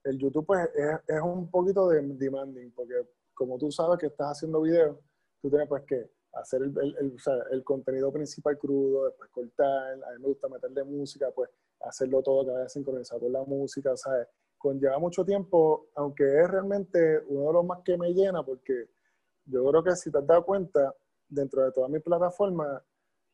[0.03, 2.95] El YouTube pues es, es un poquito de demanding, porque
[3.33, 4.99] como tú sabes que estás haciendo video,
[5.41, 9.93] tú tienes pues que hacer el, el, o sea, el, contenido principal crudo, después cortar,
[9.93, 11.49] a mí me gusta meterle música, pues
[11.81, 14.27] hacerlo todo que vaya sincronizado con la música, ¿sabes?
[14.57, 18.89] Conlleva mucho tiempo, aunque es realmente uno de los más que me llena, porque
[19.45, 20.93] yo creo que si te has dado cuenta,
[21.27, 22.81] dentro de toda mi plataforma,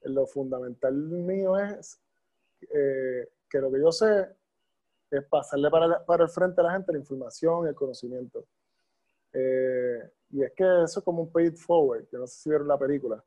[0.03, 1.99] lo fundamental mío es
[2.61, 4.29] eh, que lo que yo sé
[5.09, 8.45] es pasarle para, para, el frente a la gente la información, el conocimiento.
[9.33, 12.67] Eh, y es que eso es como un paid forward, que no sé si vieron
[12.67, 13.23] la película,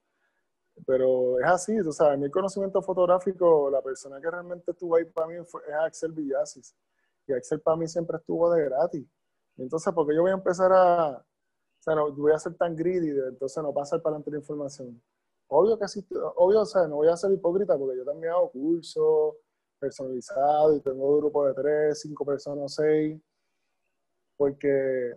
[0.86, 5.26] pero es así, tú sabes, mi conocimiento fotográfico, la persona que realmente estuvo ahí para
[5.28, 6.74] mí fue, es Axel Villasis,
[7.26, 9.06] y Axel para mí siempre estuvo de gratis.
[9.56, 13.10] Entonces, porque yo voy a empezar a, o sea, no voy a ser tan greedy,
[13.10, 15.02] entonces no pasar para adelante la información.
[15.48, 18.50] Obvio que sí, obvio, o sea, no voy a ser hipócrita porque yo también hago
[18.50, 19.36] cursos
[19.78, 23.20] personalizados y tengo un grupo de tres, cinco personas, seis,
[24.36, 25.14] porque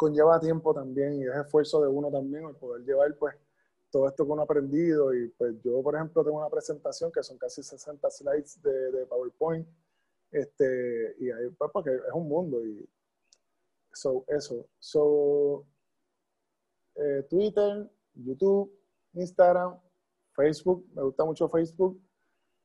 [0.00, 3.34] conlleva tiempo también y es esfuerzo de uno también el poder llevar pues
[3.90, 5.12] todo esto que uno ha aprendido.
[5.14, 9.68] Y pues yo por ejemplo tengo una presentación que son casi 60 slides de, PowerPoint
[10.30, 12.88] este y ahí pues porque es un mundo y
[13.92, 14.66] so, eso.
[14.78, 15.66] So
[16.94, 18.72] eh, Twitter YouTube
[19.12, 19.78] Instagram
[20.32, 22.00] Facebook me gusta mucho Facebook.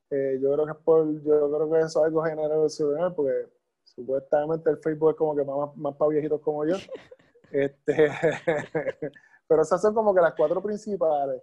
[0.09, 3.49] Eh, yo creo que es por yo creo que eso es algo generacional porque
[3.83, 6.77] supuestamente el Facebook es como que más, más para viejitos como yo
[7.55, 8.11] Este,
[9.47, 11.41] pero esas son como que las cuatro principales.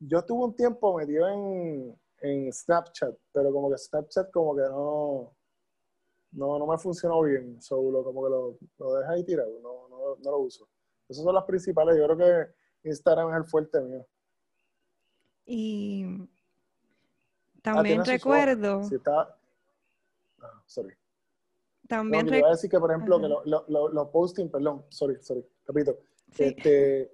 [0.00, 5.32] Yo estuve un tiempo metido en, en Snapchat, pero como que Snapchat como que no,
[6.32, 7.62] no, no me funcionó bien.
[7.62, 10.68] Solo como que lo, lo dejé ahí tirado, no, no, no, lo uso.
[11.08, 11.96] Esas son las principales.
[11.96, 12.16] Yo creo
[12.82, 14.04] que Instagram es el fuerte mío.
[15.46, 16.28] Y
[17.62, 18.82] también ah, recuerdo.
[18.82, 19.38] Si está...
[20.40, 20.96] Ah, sorry.
[21.88, 22.26] También.
[22.26, 25.98] No, a decir que, por ejemplo, que los lo, lo, posting, perdón, sorry, sorry, repito.
[26.38, 27.10] Este,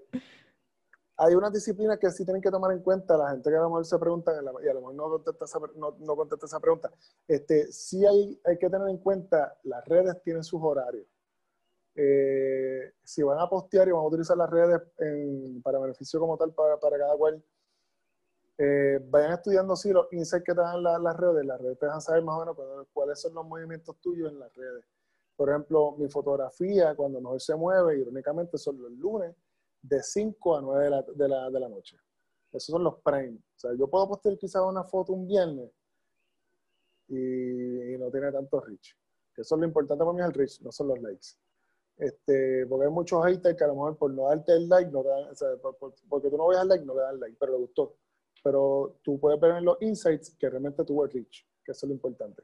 [1.16, 3.68] hay unas disciplinas que sí tienen que tomar en cuenta la gente que a lo
[3.68, 6.90] mejor se pregunta, y a lo mejor no contesta esa, no, no contesta esa pregunta.
[7.28, 11.06] Este, sí hay, hay que tener en cuenta, las redes tienen sus horarios.
[11.94, 16.38] Eh, si van a postear y van a utilizar las redes en, para beneficio como
[16.38, 17.44] tal para, para cada cual,
[18.62, 22.02] eh, vayan estudiando si los insights que te dan las redes, las redes te dejan
[22.02, 24.84] saber más o menos cuáles son los movimientos tuyos en las redes.
[25.34, 29.34] Por ejemplo, mi fotografía, cuando mejor se mueve, irónicamente, son los lunes
[29.80, 31.96] de 5 a 9 de la, de la, de la noche.
[32.52, 33.38] Esos son los prime.
[33.38, 35.70] O sea, yo puedo postear quizás una foto un viernes
[37.08, 38.94] y, no tiene tanto reach.
[39.38, 41.28] Eso es lo importante para mí, el reach, no son los likes.
[41.96, 45.02] Este, porque hay muchos haters que a lo mejor por no darte el like, no
[45.02, 45.48] dan, o sea,
[46.10, 47.96] porque tú no veas el like, no le dan like, pero le gustó
[48.42, 51.88] pero tú puedes ver en los insights que realmente tuvo el reach, que eso es
[51.88, 52.42] lo importante.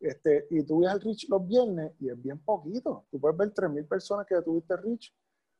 [0.00, 3.06] Este, y tú ves el reach los viernes y es bien poquito.
[3.10, 5.12] Tú puedes ver 3.000 personas que tuviste reach,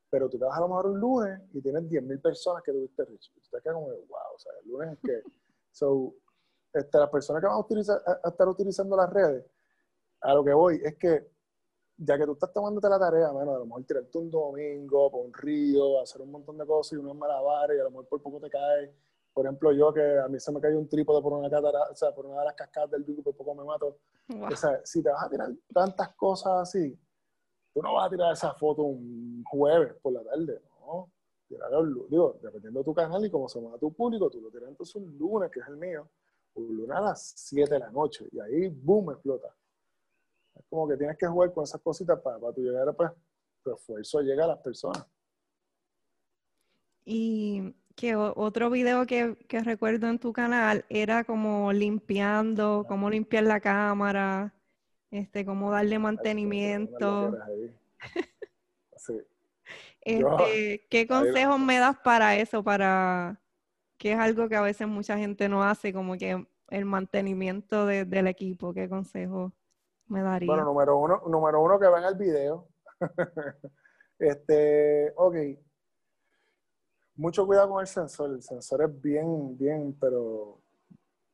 [0.09, 3.03] pero tú te vas a lo mejor un lunes y tienes 10.000 personas que tuviste
[3.05, 3.31] reach.
[3.35, 5.21] Y tú te quedas como, wow, o sea, el lunes es que...
[5.71, 6.15] So,
[6.73, 9.45] este, las personas que van a, utilizar, a, estar utilizando las redes,
[10.21, 11.31] a lo que voy es que
[11.95, 15.25] ya que tú estás tomándote la tarea, bueno, a lo mejor tirarte un domingo por
[15.25, 18.21] un río, hacer un montón de cosas y unos malabares y a lo mejor por
[18.21, 18.89] poco te caes
[19.39, 21.95] por ejemplo, yo que a mí se me cayó un trípode por una catara, o
[21.95, 23.99] sea, por una de las cascadas del Duque, por poco me mato.
[24.27, 26.99] O sea, si te vas a tirar tantas cosas así,
[27.73, 31.09] tú no vas a tirar esa foto un jueves por la tarde, ¿no?
[31.47, 34.67] Tirarlo, digo, dependiendo de tu canal y cómo se mueva tu público, tú lo tiras
[34.67, 36.09] entonces un lunes, que es el mío,
[36.55, 39.55] un lunes a las 7 de la noche, y ahí, boom, explota.
[40.53, 43.09] Es como que tienes que jugar con esas cositas para, para tu llegar, pues,
[43.63, 45.07] tu esfuerzo llega a las personas.
[47.05, 53.43] Y que otro video que, que, recuerdo en tu canal era como limpiando, cómo limpiar
[53.43, 54.53] la cámara,
[55.11, 57.37] este, cómo darle mantenimiento.
[60.01, 62.63] Este, ¿Qué consejos me das para eso?
[62.63, 63.39] Para
[63.97, 68.27] que es algo que a veces mucha gente no hace, como que el mantenimiento del
[68.27, 68.73] equipo.
[68.73, 69.51] ¿Qué consejos
[70.07, 70.47] me daría?
[70.47, 72.69] Bueno, número uno, número uno que vean el video.
[74.19, 75.35] este, ok,
[77.19, 78.31] mucho cuidado con el sensor.
[78.31, 80.61] El sensor es bien, bien, pero, o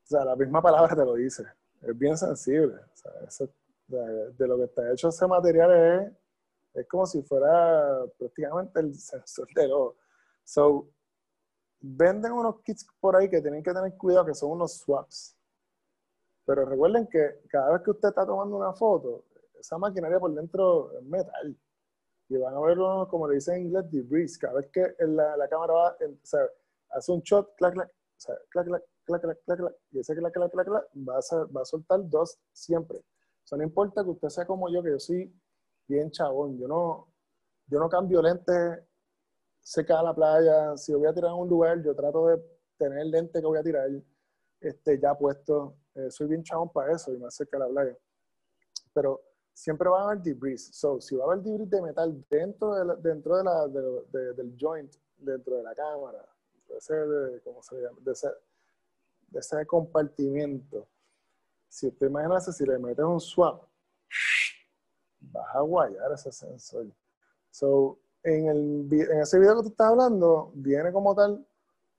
[0.04, 1.44] sea, la misma palabra te lo dice.
[1.82, 2.76] Es bien sensible.
[3.88, 6.14] De lo que está hecho ese material es,
[6.74, 9.98] es como si fuera prácticamente el sensor de lo.
[10.44, 10.90] So,
[11.80, 15.38] venden unos kits por ahí que tienen que tener cuidado, que son unos swaps.
[16.46, 19.26] Pero recuerden que cada vez que usted está tomando una foto,
[19.60, 21.56] esa maquinaria por dentro es metal
[22.30, 24.38] y van a verlo, como le dicen en inglés, debris.
[24.38, 26.42] Cada vez que la, la cámara va, o sea,
[26.90, 30.16] hace un shot, clac, clac, o sea, clac, clac, clac, clac, clac, clac, y ese
[30.16, 32.98] clac, clac, clac, clac, va a, va a soltar dos siempre.
[32.98, 35.32] O sea, no importa que usted sea como yo, que yo soy
[35.88, 37.14] bien chabón, yo no,
[37.68, 38.80] yo no cambio lentes
[39.62, 40.78] cerca de la playa.
[40.78, 42.42] Si voy a tirar en un lugar, yo trato de
[42.78, 43.90] tener el lente que voy a tirar
[44.60, 45.78] este, ya puesto.
[45.96, 47.98] Eh, soy bien chabón para eso y más cerca de la playa.
[48.94, 49.22] Pero
[49.56, 50.70] siempre va a haber debris.
[50.74, 54.94] So, si va a haber debris de metal dentro, de dentro de la, del joint,
[55.18, 56.28] dentro de la cámara,
[56.68, 57.98] de ese, ¿cómo se llama?
[58.02, 58.28] De ese,
[59.30, 60.88] de ese compartimiento,
[61.70, 63.64] si te imaginas si le metes un swap,
[65.22, 66.88] vas a guayar ese sensor.
[67.50, 71.48] So, en, el, en ese video que tú estás hablando, viene como tal,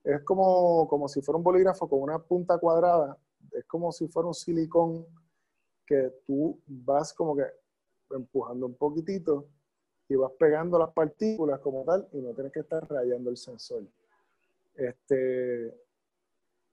[0.03, 3.17] es como, como si fuera un bolígrafo con una punta cuadrada,
[3.51, 5.07] es como si fuera un silicón
[5.87, 7.45] que tú vas como que
[8.11, 9.47] empujando un poquitito
[10.09, 13.83] y vas pegando las partículas como tal y no tienes que estar rayando el sensor.
[14.75, 15.73] Este,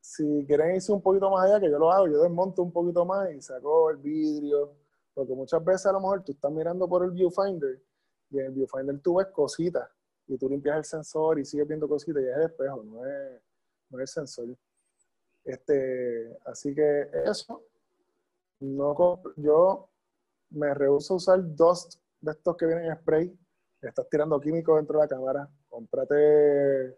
[0.00, 3.04] si quieren irse un poquito más allá, que yo lo hago, yo desmonto un poquito
[3.04, 4.72] más y saco el vidrio,
[5.14, 7.80] porque muchas veces a lo mejor tú estás mirando por el viewfinder
[8.30, 9.88] y en el viewfinder tú ves cositas
[10.26, 13.40] y tú limpias el sensor y sigues viendo cositas y es el espejo, no es,
[13.90, 14.56] no es el sensor.
[15.44, 17.62] Este, así que eso,
[18.60, 19.90] no, yo
[20.50, 23.38] me rehuso a usar dos de estos que vienen en spray.
[23.82, 25.48] Estás tirando químicos dentro de la cámara.
[25.68, 26.96] Comprate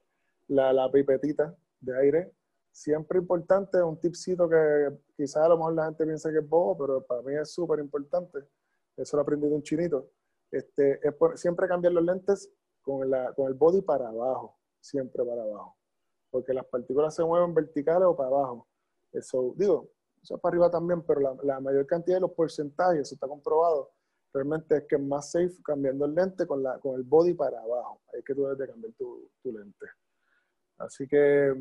[0.49, 2.33] la, la pipetita de aire.
[2.71, 6.77] Siempre importante, un tipcito que quizás a lo mejor la gente piensa que es bobo,
[6.79, 8.39] pero para mí es súper importante.
[8.97, 10.11] Eso lo aprendí de un chinito.
[10.51, 15.43] Este, es siempre cambiar los lentes con, la, con el body para abajo, siempre para
[15.43, 15.77] abajo.
[16.31, 18.69] Porque las partículas se mueven verticales o para abajo.
[19.13, 19.91] Eso, digo,
[20.27, 23.93] eso para arriba también, pero la, mayor cantidad de los porcentajes, eso está comprobado,
[24.33, 27.61] realmente es que es más safe cambiando el lente con, la, con el body para
[27.61, 28.03] abajo.
[28.13, 29.87] Ahí es que tú debes de cambiar tu, lente.
[30.79, 31.55] Así que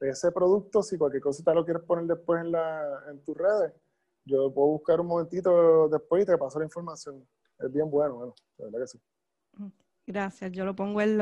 [0.00, 3.72] ese producto, si cualquier cosita lo quieres poner después en, la, en tus redes,
[4.26, 7.26] yo puedo buscar un momentito después y te paso la información.
[7.58, 9.00] Es bien bueno, bueno, de verdad que sí.
[10.06, 11.16] Gracias, yo lo pongo en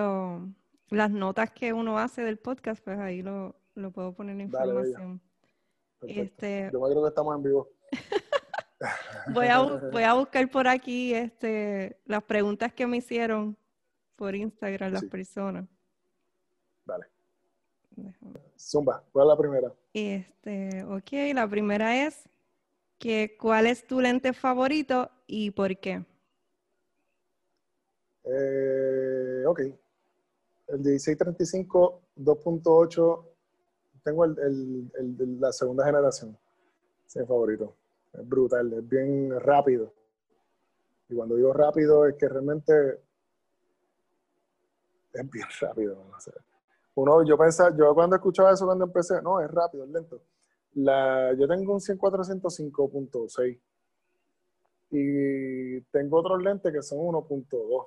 [0.90, 3.54] las notas que uno hace del podcast, pues ahí lo,
[3.92, 5.22] puedo poner en información.
[6.08, 7.68] Este, Yo creo que estamos en vivo.
[9.34, 13.56] voy, a, voy a buscar por aquí este, las preguntas que me hicieron
[14.16, 15.66] por Instagram las personas.
[16.84, 17.06] Vale.
[18.58, 19.72] Zumba, ¿cuál es la primera?
[19.92, 22.28] Este, ok, la primera es
[22.98, 26.04] que ¿cuál es tu lente favorito y por qué?
[28.24, 29.60] Eh, ok.
[30.68, 33.33] El 1635 2.8
[34.04, 36.36] tengo el, de la segunda generación.
[37.06, 37.74] Es mi favorito.
[38.12, 39.92] Es brutal, es bien rápido.
[41.08, 43.00] Y cuando digo rápido es que realmente
[45.12, 45.96] es bien rápido.
[46.94, 50.20] Uno, yo pensaba, yo cuando escuchaba eso cuando empecé, no, es rápido, es lento.
[50.74, 53.60] La, yo tengo un 100-405.6
[54.90, 57.86] y tengo otros lentes que son 1.2.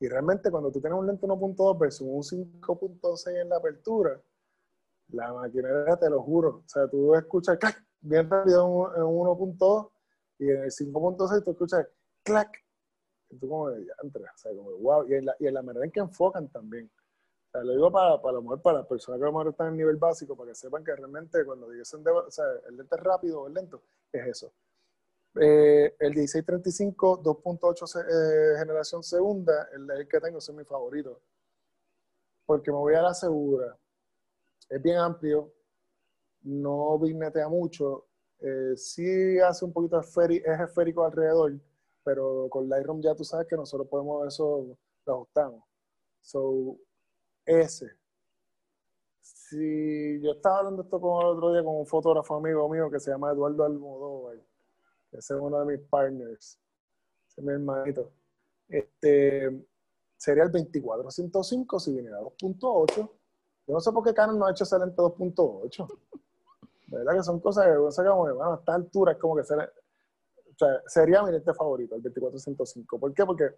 [0.00, 4.20] Y realmente cuando tú tienes un lente 1.2 versus un 5.6 en la apertura,
[5.12, 6.62] la maquinaria, te lo juro.
[6.64, 9.90] O sea, tú escuchas clac, bien rápido en 1.2
[10.38, 11.86] y en el 5.6 tú escuchas
[12.22, 12.50] clac.
[13.30, 15.08] Y tú como de o sea, como wow.
[15.08, 16.90] Y en, la, manera en que enfocan también.
[17.48, 19.48] O sea, lo digo para, para, lo mejor para las personas que a lo mejor
[19.48, 22.96] están en nivel básico, para que sepan que realmente cuando dicen, o sea, el lente
[22.96, 24.52] rápido o el lento, es eso.
[25.40, 31.20] Eh, el 1635 2.8 eh, generación segunda, el, el que tengo, es mi favorito.
[32.44, 33.78] Porque me voy a la segura
[34.72, 35.52] es bien amplio,
[36.42, 38.06] no vignetea mucho,
[38.40, 41.60] eh, sí hace un poquito esférico, es esférico alrededor,
[42.02, 45.62] pero con Lightroom ya tú sabes que nosotros podemos eso, lo ajustamos.
[46.22, 46.78] So,
[47.44, 47.90] ese.
[49.20, 52.98] Si yo estaba hablando esto con el otro día con un fotógrafo amigo mío que
[52.98, 54.36] se llama Eduardo Almodóvar,
[55.12, 56.58] ese es uno de mis partners,
[57.28, 58.10] ese es mi hermanito.
[58.68, 59.66] Este,
[60.16, 63.21] sería el 2405 si viniera 2.8
[63.66, 65.98] yo no sé por qué Canon no ha hecho excelente 2.8.
[66.86, 69.44] De verdad que son cosas que, cosas como bueno, a esta altura es como que
[69.44, 72.98] ser, o sea, sería mi lente favorito, el 2405.
[72.98, 73.24] ¿Por qué?
[73.24, 73.50] Porque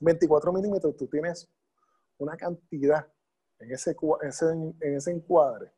[0.00, 1.48] 24 milímetros tú tienes
[2.18, 3.06] una cantidad
[3.58, 3.96] en ese,
[4.80, 5.72] en ese encuadre,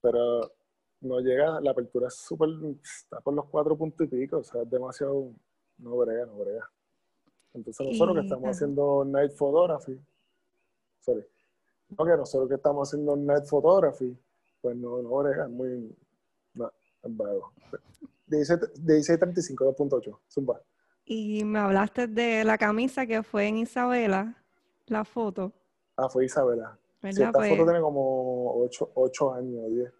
[0.00, 0.52] pero
[1.00, 2.48] no llega, la apertura es súper,
[2.82, 5.32] está por los cuatro puntos y pico, o sea, es demasiado,
[5.78, 6.70] no brega, no brega.
[7.52, 10.00] Entonces nosotros que estamos haciendo night photography,
[11.00, 11.26] sorry,
[11.96, 14.16] Ok, nosotros que estamos haciendo net photography,
[14.60, 15.96] pues no, no es muy,
[16.54, 16.72] no,
[17.02, 17.52] es vago.
[18.26, 20.60] 1635, 2.8, zumba.
[21.04, 24.42] Y me hablaste de la camisa que fue en Isabela,
[24.86, 25.52] la foto.
[25.96, 26.78] Ah, fue Isabela.
[27.02, 29.92] Sí, esta pues foto tiene como 8, años, 10.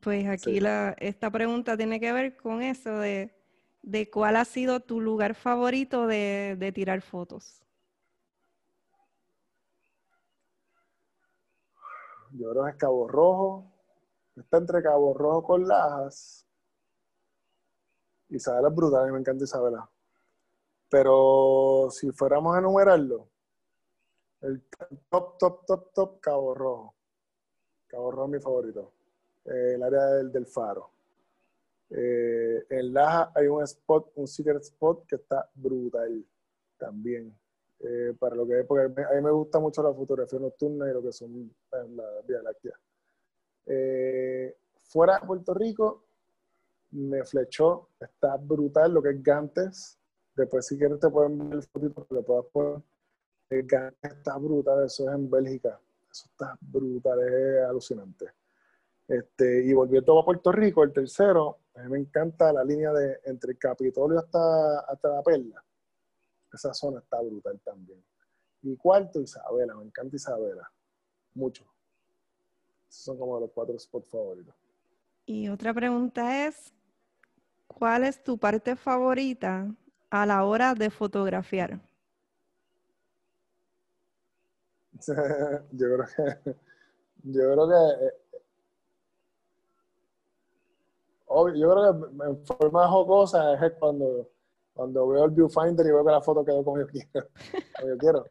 [0.00, 3.34] Pues aquí la, esta pregunta tiene que ver con eso de
[3.82, 7.62] de cuál ha sido tu lugar favorito de, de tirar fotos.
[12.32, 13.64] Yo creo que es Cabo Rojo.
[14.36, 16.46] Está entre Cabo Rojo con Lajas.
[18.28, 19.90] Isabela es brutal, me encanta Isabela.
[20.88, 23.28] Pero si fuéramos a enumerarlo,
[24.42, 24.62] el
[25.08, 26.94] top, top, top, top, Cabo Rojo.
[27.88, 28.92] Cabo Rojo es mi favorito.
[29.44, 30.90] Eh, el área del, del faro.
[31.90, 36.24] Eh, en Laja hay un spot, un secret spot que está brutal
[36.78, 37.36] también.
[37.82, 40.92] Eh, para lo que es, porque a mí me gusta mucho la fotografía nocturna y
[40.92, 42.78] lo que son la Vía Láctea.
[43.64, 46.04] Eh, fuera de Puerto Rico,
[46.90, 49.98] me flechó, está brutal lo que es Gantes.
[50.36, 52.82] Después, si quieres, te pueden ver el fotito que puedas poner.
[53.48, 55.80] El Gantes está brutal, eso es en Bélgica.
[56.10, 58.26] Eso está brutal, es alucinante.
[59.08, 63.20] Este, y volviendo a Puerto Rico, el tercero, a mí me encanta la línea de
[63.24, 65.64] entre el Capitolio hasta, hasta la Perla
[66.56, 68.02] esa zona está brutal también.
[68.62, 69.74] Y cuarto, Isabela.
[69.76, 70.70] Me encanta Isabela.
[71.34, 71.64] Mucho.
[72.88, 74.54] Esos son como los cuatro spots favoritos.
[75.26, 76.72] Y otra pregunta es,
[77.66, 79.72] ¿cuál es tu parte favorita
[80.10, 81.80] a la hora de fotografiar?
[85.72, 86.56] yo creo que
[87.22, 88.14] yo creo que eh,
[91.56, 94.28] yo creo que en forma jocosa es cuando
[94.72, 97.28] cuando veo el viewfinder y veo que la foto quedó como yo quiero.
[97.76, 98.24] Como yo quiero.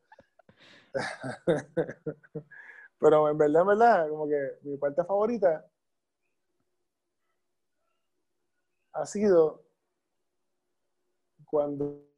[3.00, 5.66] Pero en verdad, en verdad, como que mi parte favorita
[8.92, 9.64] ha sido
[11.46, 12.10] cuando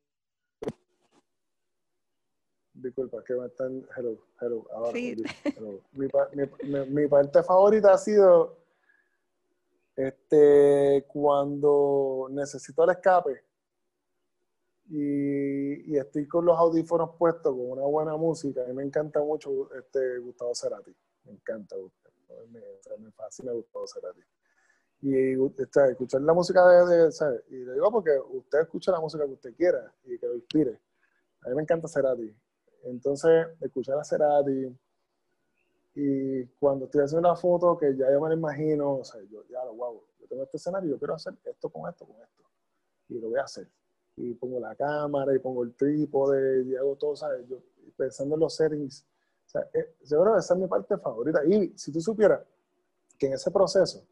[2.74, 5.15] disculpa, que me están hello, hello, ahora sí.
[5.91, 6.07] Mi,
[6.63, 8.57] mi, mi, parte favorita ha sido
[9.95, 13.50] este cuando necesito el escape
[14.93, 18.63] y, estoy con los audífonos puestos con una buena música.
[18.63, 20.93] A mí me encanta mucho este Gustavo Cerati.
[21.23, 21.77] Me encanta,
[22.49, 22.59] me,
[22.99, 24.21] me fascina Gustavo Cerati.
[25.03, 25.33] Y
[25.91, 27.09] escuchar la música de.
[27.49, 30.81] Y le digo porque usted escucha la música que usted quiera y que lo inspire.
[31.43, 32.35] A mí me encanta Cerati.
[32.83, 34.77] Entonces, escuchar a Cerati
[35.95, 39.45] y cuando estoy haciendo una foto que ya yo me la imagino, o sea, yo
[39.47, 42.43] ya lo wow, yo tengo este escenario, yo quiero hacer esto con esto, con esto.
[43.07, 43.67] Y lo voy a hacer
[44.22, 47.47] y pongo la cámara y pongo el trípode y hago todo, ¿sabes?
[47.47, 47.57] Yo,
[47.95, 49.05] pensando en los settings.
[49.47, 51.43] O sea, eh, seguro esa es mi parte favorita.
[51.45, 52.41] Y si tú supieras
[53.17, 54.03] que en ese proceso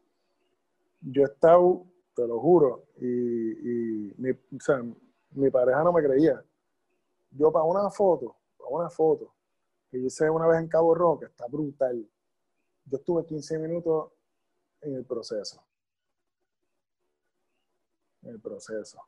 [1.00, 4.82] yo he estado, te lo juro, y, y mi, o sea,
[5.32, 6.42] mi pareja no me creía.
[7.30, 9.32] Yo para una foto, para una foto,
[9.90, 12.06] que hice una vez en Cabo Rojo, que está brutal,
[12.84, 14.12] yo estuve 15 minutos
[14.80, 15.62] en el proceso.
[18.22, 19.00] En el proceso.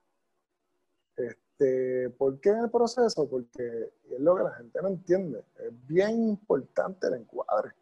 [1.17, 3.29] Este, ¿Por qué en el proceso?
[3.29, 5.45] Porque es lo que la gente no entiende.
[5.59, 7.73] Es bien importante el encuadre.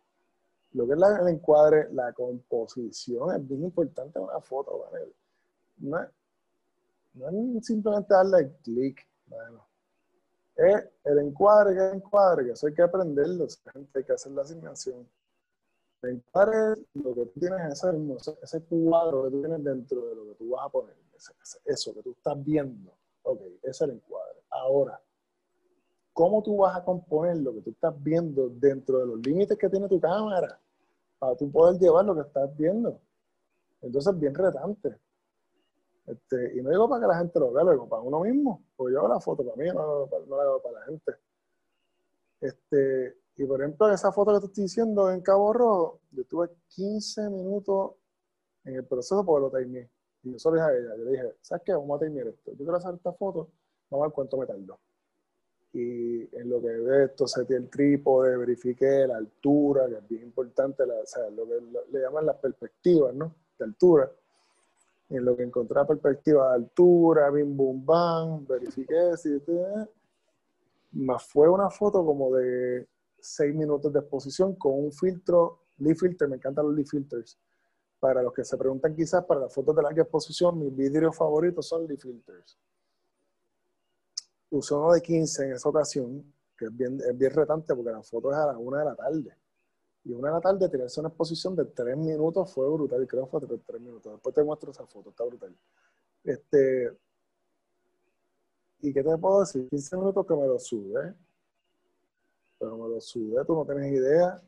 [0.73, 4.85] Lo que es el encuadre, la composición, es bien importante en una foto.
[5.79, 6.09] No, es,
[7.15, 9.07] no simplemente darle clic.
[9.27, 9.67] Bueno,
[10.57, 13.47] es el encuadre, que es el encuadre, que eso hay que aprenderlo.
[13.95, 15.09] Hay que hacer la asignación.
[16.03, 17.89] El encuadre es lo que tú tienes, ese,
[18.43, 20.97] ese cuadro que tú tienes dentro de lo que tú vas a poner.
[21.65, 24.43] eso que tú estás viendo Ok, ese es el encuadre.
[24.51, 25.01] Ahora,
[26.13, 29.69] ¿cómo tú vas a componer lo que tú estás viendo dentro de los límites que
[29.69, 30.59] tiene tu cámara
[31.19, 33.01] para tú poder llevar lo que estás viendo?
[33.83, 34.99] Entonces, bien retante.
[36.07, 38.65] Este, y no digo para que la gente lo vea, lo digo para uno mismo.
[38.77, 41.13] Porque yo hago la foto para mí, no, la hago para la gente.
[42.41, 46.51] Este, y por ejemplo, esa foto que te estoy diciendo en Cabo Rojo, yo tuve
[46.69, 47.93] 15 minutos
[48.65, 49.91] en el proceso porque lo terminé.
[50.23, 51.73] Y yo solo dije a ella, yo le dije, ¿sabes qué?
[51.73, 52.51] Vamos a terminar esto.
[52.53, 53.49] Yo quiero hacer esta foto,
[53.91, 54.79] vamos a ver cuánto me tardó.
[55.73, 60.25] Y en lo que ve esto, setí el trípode, verifiqué la altura, que es bien
[60.25, 61.61] importante, la, o sea, lo que
[61.93, 63.35] le llaman las perspectivas, ¿no?
[63.59, 64.11] De altura.
[65.09, 69.41] Y en lo que encontré la perspectiva de altura, bim, bum, bam, verifiqué, si,
[70.93, 72.87] más fue una foto como de
[73.21, 77.39] seis minutos de exposición con un filtro, leaf filter, me encantan los leaf filters
[78.01, 81.69] para los que se preguntan quizás para las fotos de larga exposición, mis vidrios favoritos
[81.69, 82.59] son Lee Filters.
[84.51, 88.03] Usé uno de 15 en esa ocasión, que es bien, es bien retante porque la
[88.03, 89.37] foto es a la una de la tarde.
[90.03, 93.31] Y una de la tarde tenerse una exposición de 3 minutos fue brutal, creo que
[93.31, 94.13] fue 3, minutos.
[94.13, 95.55] Después te muestro esa foto, está brutal.
[96.25, 96.97] Este,
[98.81, 99.69] ¿Y qué te puedo decir?
[99.69, 101.15] 15 minutos que me lo sube.
[102.59, 104.41] Pero me lo sube, tú no tienes idea.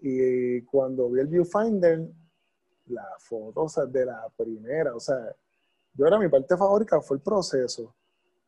[0.00, 2.06] Y cuando vi el viewfinder,
[2.86, 5.34] la foto, o sea, de la primera, o sea,
[5.94, 7.94] yo era mi parte favorita, fue el proceso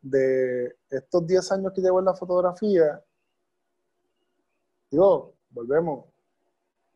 [0.01, 3.03] de estos 10 años que llevo en la fotografía.
[4.91, 6.07] Digo, volvemos.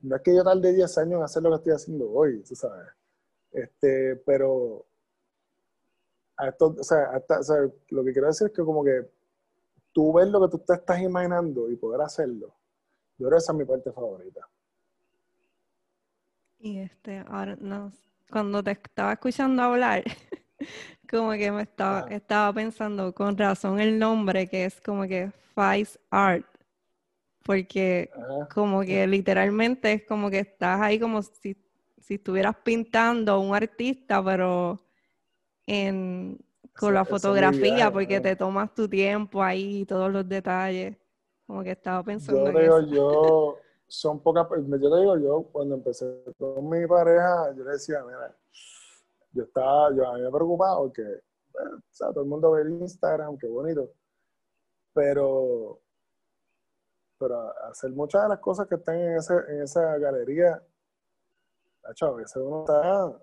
[0.01, 2.55] No es que yo tarde 10 años en hacer lo que estoy haciendo hoy, tú
[2.55, 2.89] sabes.
[3.53, 4.85] Este, pero
[6.59, 7.23] o sea,
[7.91, 9.09] lo que quiero decir es que como que
[9.93, 12.55] tú ves lo que tú te estás imaginando y poder hacerlo.
[13.19, 14.49] Yo creo que esa es mi parte favorita.
[16.63, 17.93] Y este, ahora no,
[18.31, 20.05] cuando te estaba escuchando hablar,
[21.11, 25.99] como que me estaba, estaba pensando con razón el nombre que es como que Fice
[26.09, 26.47] Art.
[27.45, 28.09] Porque
[28.55, 31.57] como que literalmente es como que estás ahí como si,
[31.99, 34.81] si estuvieras pintando un artista, pero
[35.67, 36.39] en,
[36.79, 40.97] con la fotografía, porque te tomas tu tiempo ahí, todos los detalles.
[41.45, 43.59] Como que estaba pensando yo digo, Yo,
[43.93, 48.35] son pocas, yo te digo, yo cuando empecé con mi pareja, yo le decía, mira,
[49.33, 52.71] yo estaba, yo a mí me preocupaba porque, o sea, todo el mundo ve el
[52.71, 53.93] Instagram, qué bonito,
[54.95, 55.79] pero,
[57.19, 60.63] pero hacer muchas de las cosas que están en, ese, en esa galería,
[61.85, 63.23] a veces uno está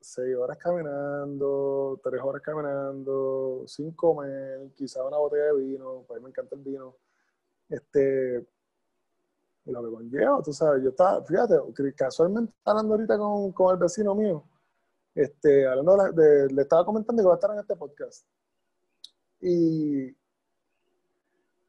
[0.00, 6.24] seis horas caminando, tres horas caminando, sin comer, quizá una botella de vino, para mí
[6.24, 6.94] me encanta el vino.
[7.70, 8.46] Este,
[9.64, 11.56] y lo que conlleva, tú sabes, yo estaba, fíjate,
[11.96, 14.44] casualmente hablando ahorita con, con el vecino mío,
[15.14, 18.26] este, hablando de, le estaba comentando que va a estar en este podcast.
[19.40, 20.14] Y,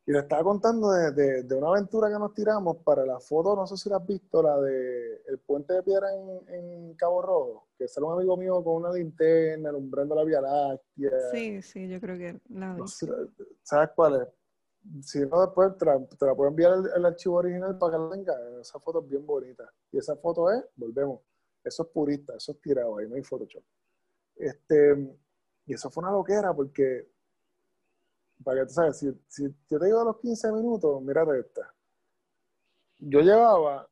[0.08, 3.66] y le estaba contando de, de, una aventura que nos tiramos para la foto, no
[3.66, 7.68] sé si la has visto, la de el puente de piedra en, en Cabo Rojo,
[7.78, 11.32] que sale un amigo mío con una linterna alumbrando la Vía Láctea.
[11.32, 12.82] Sí, sí, yo creo que la vi.
[13.64, 14.28] ¿Sabes cuál es?
[15.02, 18.38] Si no, después te la, puedo enviar el, archivo original para que la tengas.
[18.62, 19.72] Esa foto es bien bonita.
[19.92, 21.22] Y esa foto es, volvemos,
[21.64, 23.64] eso es purista, eso es tirado ahí, no hay Photoshop.
[24.36, 25.18] Este,
[25.66, 27.10] y eso fue una loquera porque
[28.44, 31.74] para que tú sabes, si, si yo te digo a los 15 minutos, mírate esta.
[33.00, 33.88] Yo llevaba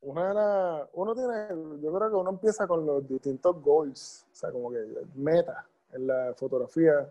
[0.00, 4.52] una las, uno tiene, yo creo que uno empieza con los distintos goals, o sea,
[4.52, 4.84] como que
[5.14, 7.10] meta en la fotografía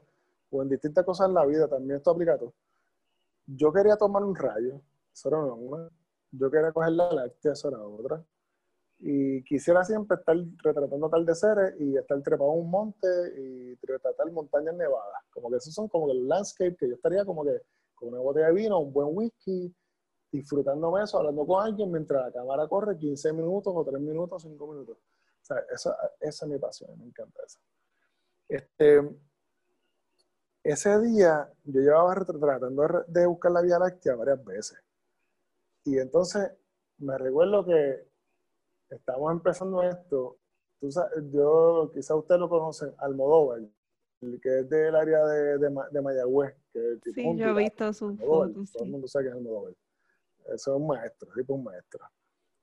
[0.52, 2.54] o en distintas cosas en la vida, también esto aplica a todo.
[3.48, 4.82] Yo quería tomar un rayo,
[5.14, 5.89] eso era una.
[6.32, 8.24] Yo quería coger la láctea, eso era otra.
[9.00, 14.76] Y quisiera siempre estar retratando atardeceres y estar trepado en un monte y retratar montañas
[14.76, 15.24] nevadas.
[15.32, 17.62] Como que esos son como el landscape que yo estaría como que
[17.95, 19.74] con una botella de vino, un buen whisky,
[20.32, 24.68] disfrutándome eso, hablando con alguien mientras la cámara corre 15 minutos o 3 minutos, 5
[24.68, 24.98] minutos.
[24.98, 27.60] O sea, esa, esa es mi pasión, me encanta eso.
[28.50, 29.02] Este,
[30.72, 34.78] ese día yo llevaba tratando de buscar la Vía Láctea varias veces.
[35.86, 36.51] Y entonces
[36.97, 38.05] me recuerdo que
[38.89, 40.38] estamos empezando esto,
[40.80, 43.61] tú sabes, yo, quizá usted lo conoce, Almodóvar,
[44.41, 46.53] que es del área de, de, Mayagüez.
[46.74, 48.72] Que sí, yo he visto sus fotos.
[48.74, 49.74] Todo el mundo sabe que es Almodóvar.
[50.53, 52.05] Eso es un maestro, tipo un maestro.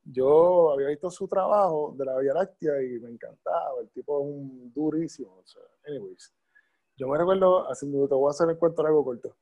[0.03, 3.81] Yo había visto su trabajo de la Vía Láctea y me encantaba.
[3.81, 5.43] El tipo es un durísimo.
[5.87, 6.35] anyways,
[6.97, 9.37] yo me recuerdo, haciendo, te voy a hacer el cuento algo corto.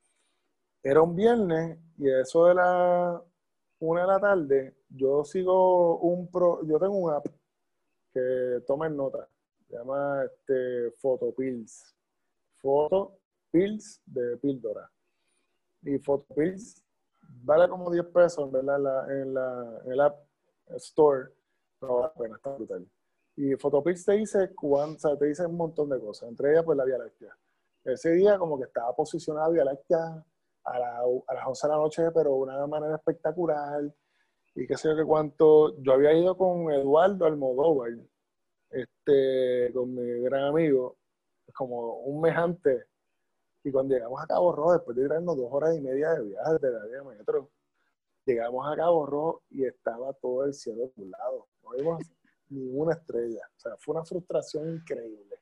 [0.83, 3.23] Era un viernes y eso de la
[3.83, 7.27] una de la tarde, yo sigo un pro, yo tengo un app
[8.13, 9.29] que toma nota,
[9.67, 11.93] se llama este Photopills.
[12.59, 14.89] Photopills de píldora.
[15.83, 16.81] Y Photopills
[17.43, 18.77] vale como 10 pesos en, la,
[19.09, 20.17] en, la, en el app
[20.77, 21.31] store,
[21.81, 22.89] no vale está brutal.
[23.35, 26.85] Y Photopills te dice, cuán, te dice un montón de cosas, entre ellas pues la
[26.85, 27.37] Vía Láctea.
[27.85, 30.25] Ese día como que estaba posicionada Vía Láctea
[30.65, 30.77] a,
[31.27, 33.83] a las 11 de la noche, pero de una manera espectacular.
[34.55, 35.77] Y qué sé yo qué cuánto.
[35.83, 37.93] Yo había ido con Eduardo Almodóvar,
[38.71, 40.99] este, con mi gran amigo,
[41.55, 42.87] como un mes antes.
[43.65, 46.59] Y cuando llegamos a Cabo Rojo, después de tirarnos dos horas y media de viaje
[46.61, 47.51] de la vía metro,
[48.25, 52.03] llegamos a Cabo Rojo y estaba todo el cielo lado No vimos
[52.49, 53.43] ninguna estrella.
[53.57, 55.41] O sea, fue una frustración increíble.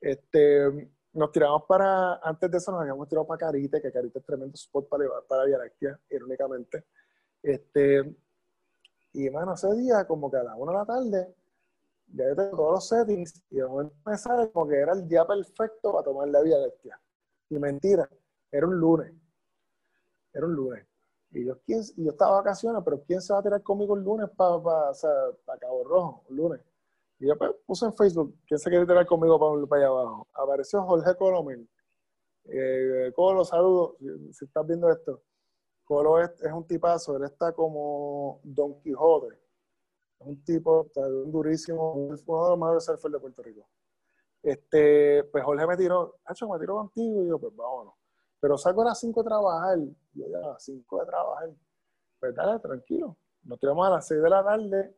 [0.00, 4.24] Este, nos tiramos para, antes de eso nos habíamos tirado para Carite, que Carite es
[4.24, 6.84] tremendo spot para, para Vía Láctea, irónicamente.
[7.42, 8.16] Este,
[9.12, 11.34] y bueno, ese día, como que a la una de la tarde,
[12.14, 15.08] ya yo tengo todos los settings y de momento me sale como que era el
[15.08, 17.00] día perfecto para tomar la Vía Láctea.
[17.50, 18.08] Y mentira,
[18.50, 19.12] era un lunes.
[20.32, 20.86] Era un lunes.
[21.30, 24.02] Y yo, ¿quién, yo estaba de vacaciones, pero ¿quién se va a tirar conmigo el
[24.02, 25.10] lunes para o sea,
[25.58, 26.24] Cabo Rojo?
[26.30, 26.60] El lunes.
[27.22, 30.26] Y yo pues, puse en Facebook, ¿quién se quiere tirar conmigo para, allá abajo?
[30.34, 31.68] Apareció Jorge Colomel.
[32.46, 33.94] Eh, Colo, saludos,
[34.32, 35.22] si, estás viendo esto.
[35.84, 39.38] Colo es, un tipazo, él está como Don Quijote.
[40.18, 43.68] Es un tipo, un durísimo, uno de los mejores surfers de Puerto Rico.
[44.42, 47.94] Este, pues Jorge me tiró, Hacho, me tiró contigo, y yo, pues vámonos.
[48.40, 49.78] Pero salgo a las 5 de trabajar,
[50.14, 51.50] yo ya a las 5 de trabajar,
[52.18, 53.16] pues dale, tranquilo.
[53.44, 54.96] Nos tiramos a las 6 de la tarde,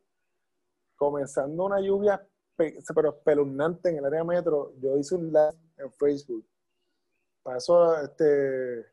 [0.95, 2.25] comenzando una lluvia,
[2.55, 4.73] pero espeluznante en el área metro.
[4.79, 6.45] Yo hice un live en Facebook.
[7.43, 8.85] Para eso, este,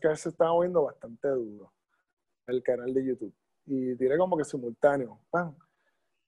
[0.00, 1.72] Car se estaba moviendo bastante duro,
[2.46, 3.34] el canal de YouTube.
[3.66, 5.56] Y tiré como que simultáneo, ¡pam!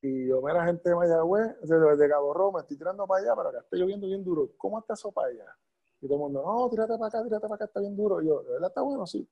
[0.01, 3.49] Y yo, mira, gente de Mayagüez, desde Cabo Rojo, me estoy tirando para allá, pero
[3.49, 4.51] acá está lloviendo bien duro.
[4.59, 5.57] ¿Cómo está eso para allá?
[6.01, 8.20] Y todo el mundo, no, tírate para acá, tírate para acá, está bien duro.
[8.20, 9.07] Y yo, ¿de verdad está bueno?
[9.07, 9.26] Sí.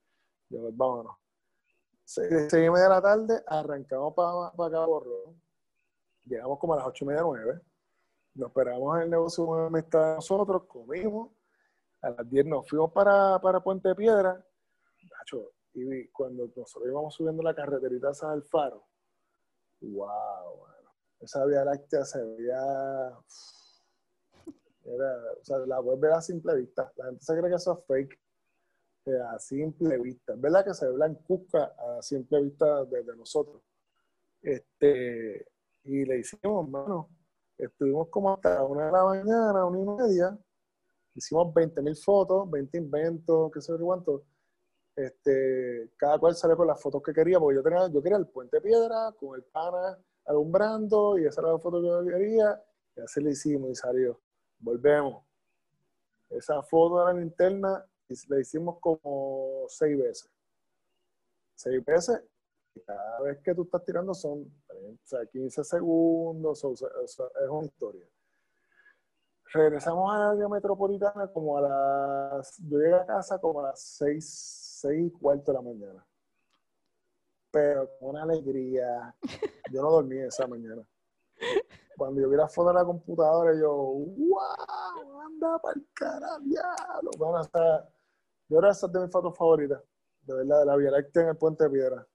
[0.49, 1.22] yo, pues, vámonos.
[2.05, 5.35] Seis, y media de la tarde, arrancamos para, para Cabo Rojo.
[6.25, 7.61] Llegamos como a las ocho y media, nueve.
[8.35, 11.31] Nos esperamos en el negocio donde está nosotros, comimos.
[12.01, 14.45] A las diez nos fuimos para, para Puente Piedra.
[15.75, 18.85] y cuando nosotros íbamos subiendo la carreterita hacia el faro,
[19.81, 20.91] wow, bueno,
[21.21, 23.19] esa Vía Láctea se veía.
[24.85, 26.93] Era, o sea, la web era a simple vista.
[26.97, 28.22] La gente se cree que eso es fake.
[29.07, 30.35] A simple vista.
[30.37, 33.63] Verdad que se ve blancuzca a simple vista desde nosotros.
[34.41, 35.47] Este,
[35.85, 37.09] y le hicimos, mano.
[37.59, 40.39] Estuvimos como hasta una de la mañana, una y media.
[41.15, 44.25] Hicimos 20.000 fotos, 20 inventos, qué sé yo cuánto
[44.97, 48.27] este, cada cual sale con las fotos que quería, porque yo tenía, yo quería el
[48.27, 52.63] puente de piedra con el pana alumbrando y esa era la foto que yo quería,
[52.97, 54.21] y así le hicimos y salió.
[54.59, 55.25] Volvemos.
[56.31, 57.85] Esa foto de la linterna
[58.29, 60.31] la hicimos como seis veces.
[61.55, 62.23] Seis veces,
[62.87, 64.51] cada vez que tú estás tirando son
[65.33, 68.07] 15 segundos, es una historia.
[69.53, 72.57] Regresamos a la área metropolitana como a las.
[72.59, 76.07] Yo llegué a casa como a las seis seis y cuarto de la mañana.
[77.51, 79.15] Pero con una alegría.
[79.71, 80.83] Yo no dormí esa mañana.
[81.97, 85.21] Cuando yo vi la foto de la computadora, yo, ¡wow!
[85.27, 86.41] ¡Anda para el carajo!
[87.19, 87.89] Bueno, hasta,
[88.53, 89.81] yo era esa de mis fotos favoritas.
[90.23, 92.07] De verdad, de la Vía Láctea en el Puente de Piedra.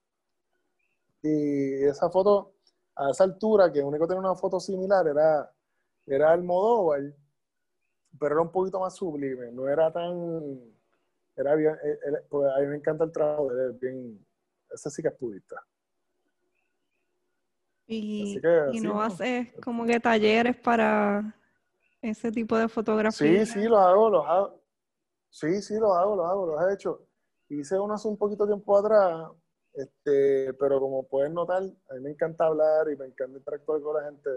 [1.20, 2.54] Y esa foto,
[2.94, 5.52] a esa altura, que el único que tenía una foto similar era,
[6.06, 7.02] era el Modóvar,
[8.18, 9.50] pero era un poquito más sublime.
[9.50, 10.78] No era tan
[11.38, 14.26] era bien, eh, pues a mí me encanta el trabajo de él, bien,
[14.72, 15.64] ese sí que es pudista.
[17.86, 18.40] Y,
[18.72, 21.36] y no haces como que talleres para
[22.02, 23.46] ese tipo de fotografía.
[23.46, 24.57] Sí, sí, los hago, los hago.
[25.30, 27.06] Sí, sí, los hago, los hago, los he hecho.
[27.48, 29.30] Hice uno hace un poquito tiempo atrás,
[29.72, 33.96] este, pero como puedes notar, a mí me encanta hablar y me encanta interactuar con
[33.96, 34.30] la gente.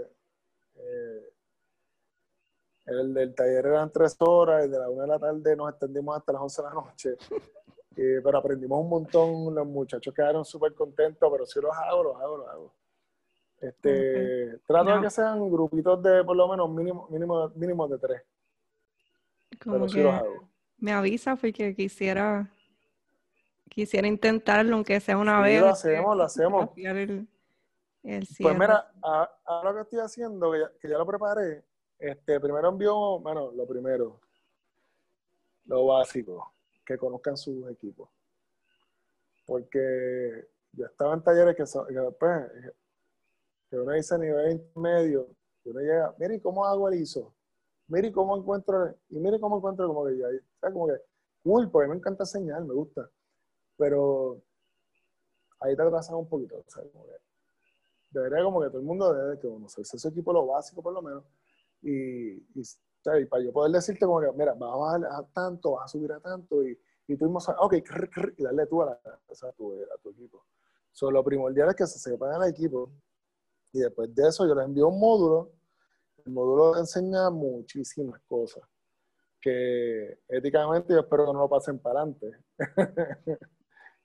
[0.75, 1.33] Eh,
[2.85, 6.17] el del taller eran tres horas, y de la una de la tarde nos extendimos
[6.17, 7.17] hasta las once de la noche.
[7.95, 12.37] pero aprendimos un montón, los muchachos quedaron súper contentos, pero si los hago, los hago,
[12.37, 12.73] los hago.
[13.59, 18.23] Este, Trato de que sean grupitos de por lo menos mínimo, mínimo, mínimo de tres.
[19.63, 20.50] Como que los hago.
[20.81, 22.51] Me avisa porque quisiera
[23.71, 25.61] quisiera intentarlo, aunque sea una vez.
[25.61, 26.69] Lo hacemos, lo hacemos.
[28.43, 31.63] pues mira, ahora lo que estoy haciendo, que ya lo preparé,
[31.97, 34.19] este, primero envió, bueno, lo primero,
[35.65, 36.53] lo básico,
[36.85, 38.09] que conozcan sus equipos.
[39.45, 42.51] Porque yo estaba en talleres que, que después,
[43.69, 45.27] que uno dice a nivel intermedio,
[45.63, 47.33] que uno llega, mire cómo hago el ISO,
[47.87, 50.27] mire cómo encuentro, y mire cómo encuentro como que ya,
[50.69, 50.93] como que,
[51.43, 53.09] cool, porque me encanta enseñar, me gusta.
[53.77, 54.41] Pero
[55.59, 57.13] ahí te atrasan un poquito, o sea, como que,
[58.09, 61.23] debería como que todo el mundo debe conocerse su equipo lo básico por lo menos
[61.81, 65.85] y, y, para yo poder decirte como que, mira, vas a bajar a tanto, vas
[65.85, 67.73] a subir a tanto y, y tú mismo sabes, ok,
[68.37, 70.45] y darle tú a, la, a, tu, a tu equipo.
[70.91, 72.91] So, lo primordial es que se sepan el equipo
[73.71, 75.51] y después de eso yo les envío un módulo.
[76.25, 78.63] El módulo enseña muchísimas cosas
[79.41, 82.31] que éticamente yo espero que no lo pasen para adelante.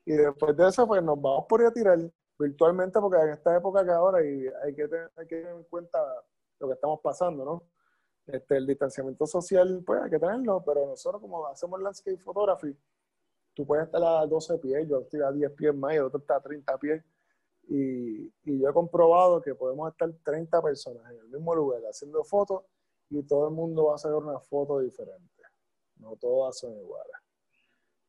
[0.06, 1.98] y después de eso, pues nos vamos por ir a tirar
[2.38, 4.82] virtualmente porque en esta época que ahora y hay que
[5.16, 5.98] hay que tener en cuenta
[6.58, 7.62] lo que estamos pasando, ¿no?
[8.26, 12.76] Este, el distanciamiento social, pues hay que tenerlo, pero nosotros como hacemos landscape photography,
[13.54, 16.18] tú puedes estar a 12 pies, yo estoy a 10 pies más y el otro
[16.18, 17.04] está a 30 pies.
[17.68, 22.22] Y, y, yo he comprobado que podemos estar 30 personas en el mismo lugar haciendo
[22.22, 22.62] fotos
[23.10, 25.42] y todo el mundo va a hacer una foto diferente.
[25.96, 27.16] No todas son iguales.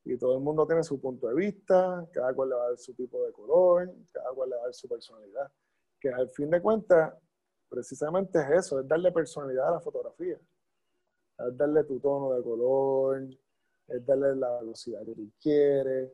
[0.04, 2.78] Y todo el mundo tiene su punto de vista, cada cual le va a dar
[2.78, 5.52] su tipo de color, cada cual le va a dar su personalidad.
[6.00, 7.14] Que al fin de cuentas,
[7.68, 10.40] precisamente es eso, es darle personalidad a la fotografía.
[11.40, 13.28] Es darle tu tono de color,
[13.88, 16.12] es darle la velocidad que tú quieres.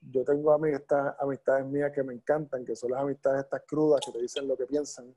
[0.00, 4.12] Yo tengo amistades, amistades mías que me encantan, que son las amistades estas crudas que
[4.12, 5.14] te dicen lo que piensan,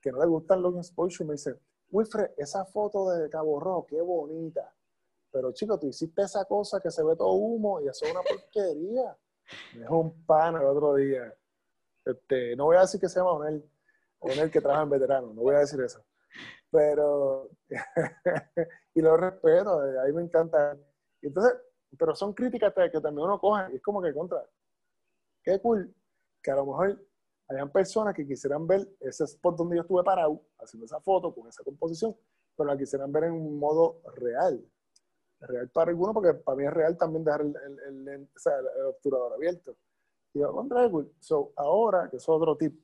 [0.00, 1.26] que no les gustan los exposure.
[1.26, 1.58] Me dicen,
[1.94, 4.74] Wilfred, esa foto de Cabo Rojo, qué bonita.
[5.30, 8.22] Pero chico, tú hiciste esa cosa que se ve todo humo y eso es una
[8.22, 9.16] porquería.
[9.74, 11.32] Me dejó un pan el otro día.
[12.04, 13.64] Este, no voy a decir que se llama Onel,
[14.18, 16.04] Onel que trabaja en veterano, no voy a decir eso.
[16.68, 17.50] Pero,
[18.94, 20.76] y lo respeto, ahí me encanta.
[21.22, 21.54] Entonces,
[21.96, 24.44] pero son críticas que también uno coge y es como que contra.
[25.44, 25.94] Qué cool
[26.42, 26.98] que a lo mejor
[27.48, 31.48] hayan personas que quisieran ver ese spot donde yo estuve parado, haciendo esa foto con
[31.48, 32.16] esa composición,
[32.56, 34.64] pero la quisieran ver en un modo real.
[35.40, 38.28] Real para algunos, porque para mí es real también dejar el, el,
[38.86, 39.76] obturador abierto.
[40.32, 40.88] Y yo, contra.
[41.20, 42.80] So, ahora, que es otro tip,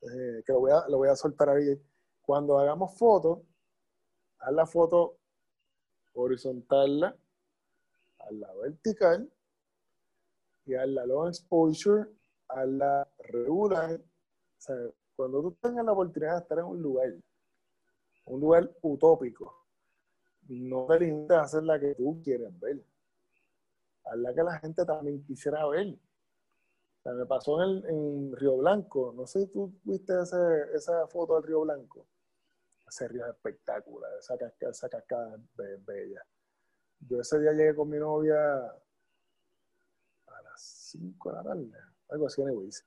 [0.00, 1.78] eh, que lo voy, a, lo voy a soltar ahí,
[2.22, 3.40] cuando hagamos fotos,
[4.38, 5.18] haz la foto
[6.14, 9.30] horizontal a la vertical
[10.64, 12.08] y a la long exposure
[12.48, 13.08] a la
[14.64, 14.76] sea,
[15.16, 17.14] cuando tú tengas la oportunidad de estar en un lugar,
[18.26, 19.66] un lugar utópico,
[20.48, 22.82] no te limites a hacer la que tú quieres ver.
[24.04, 25.96] Haz la que la gente también quisiera ver.
[27.04, 29.12] O me pasó en, en Río Blanco.
[29.14, 30.36] No sé si tú viste ese,
[30.74, 32.06] esa foto del Río Blanco.
[32.86, 36.22] Ese río espectacular, esa cascada, esa cascada bella.
[37.00, 38.64] Yo ese día llegué con mi novia
[40.26, 41.70] a las 5 de la tarde,
[42.10, 42.84] algo así, anyways.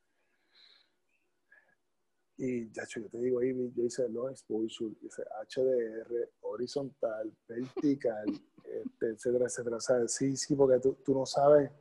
[2.37, 8.25] Y ya yo te digo, ahí yo hice long exposure, hice HDR, horizontal, vertical,
[8.63, 9.77] este, etcétera, etcétera.
[9.77, 11.71] O sea, sí, sí, porque tú, tú no sabes,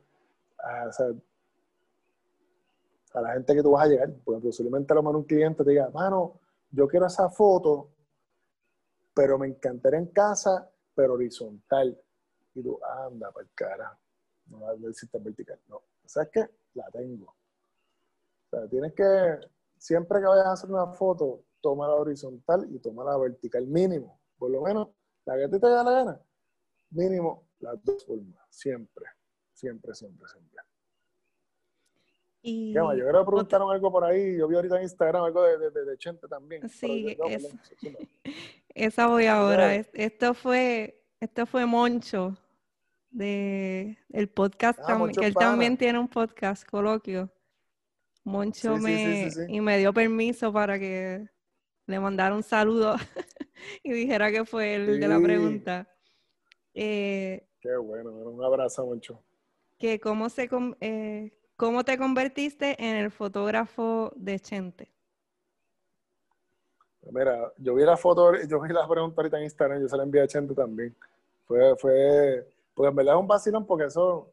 [0.57, 0.89] ah,
[3.13, 4.13] a la gente que tú vas a llegar.
[4.23, 6.39] Porque posiblemente a lo mejor un cliente te diga, mano,
[6.71, 7.91] yo quiero esa foto,
[9.13, 11.99] pero me encantaría en casa, pero horizontal
[12.55, 13.99] y tú, anda, para el cara,
[14.47, 15.59] no va a ver vertical.
[15.67, 16.49] No, ¿sabes qué?
[16.77, 17.25] La tengo.
[17.25, 19.39] O sea, tienes que,
[19.77, 24.21] siempre que vayas a hacer una foto, toma la horizontal y toma la vertical mínimo.
[24.37, 24.89] Por lo menos,
[25.25, 26.21] la que a ti te da la gana,
[26.91, 28.45] mínimo las dos formas.
[28.51, 29.05] Siempre,
[29.53, 30.61] siempre, siempre, siempre.
[32.43, 34.37] Y yo creo que preguntaron algo por ahí.
[34.37, 36.69] Yo vi ahorita en Instagram algo de, de, de Chente también.
[36.69, 37.17] Sí,
[38.75, 39.75] esa voy ahora.
[39.75, 42.37] Esto fue, esto fue Moncho
[43.17, 47.31] de el podcast, ah, que él también tiene un podcast, Coloquio.
[48.23, 51.27] Moncho me, y me dio permiso para que
[51.85, 52.95] le mandara un saludo
[53.83, 55.87] y dijera que fue el de la pregunta.
[56.73, 59.23] Eh, Qué bueno, un abrazo, Moncho.
[59.79, 60.49] Que cómo, se,
[60.81, 64.91] eh, ¿Cómo te convertiste en el fotógrafo de Chente?
[67.11, 70.03] Mira, yo vi la foto, yo vi la pregunta ahorita en Instagram, yo se la
[70.03, 70.93] envié a Chente también.
[71.45, 72.45] Fue, fue,
[72.77, 74.31] porque en verdad es un vacilón porque eso,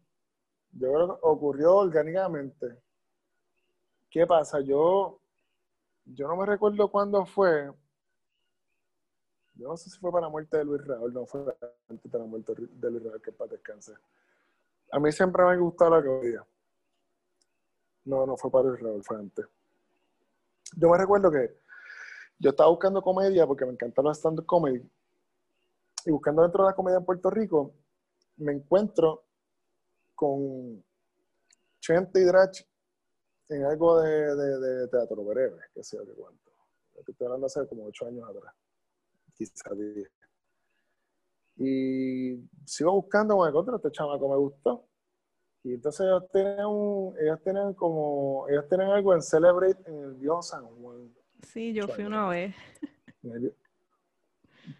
[0.73, 2.79] yo creo que ocurrió orgánicamente.
[4.11, 4.61] ¿Qué pasa?
[4.61, 5.19] Yo,
[6.05, 7.73] yo no me recuerdo cuándo fue.
[9.55, 11.57] Yo no sé si fue para la muerte de Luis Raúl, no fue
[11.89, 13.95] antes de la muerte de Luis Raúl, que para descanse.
[14.93, 16.47] A mí siempre me ha la comedia.
[18.05, 19.47] No, no fue para Luis Raúl, fue antes.
[20.77, 21.57] Yo me recuerdo que
[22.39, 24.87] yo estaba buscando comedia porque me encantaba el stand-up comedy.
[26.05, 27.73] Y buscando dentro de la comedia en Puerto Rico,
[28.37, 29.25] me encuentro
[30.15, 30.85] con
[31.81, 32.63] Chente y Drach
[33.49, 36.51] en algo de, de, teatro breve, que yo qué cuento.
[36.95, 38.55] Estoy hablando hace como ocho años atrás,
[39.35, 40.11] quizás diez.
[41.57, 44.89] Y sigo buscando, me encontré este chamaco, me gustó.
[45.63, 50.15] Y entonces ellos tienen, un, ellos tienen como, ellos tienen algo en Celebrate en el
[50.15, 51.15] viejo San Juan.
[51.43, 52.55] Sí, yo fui una vez.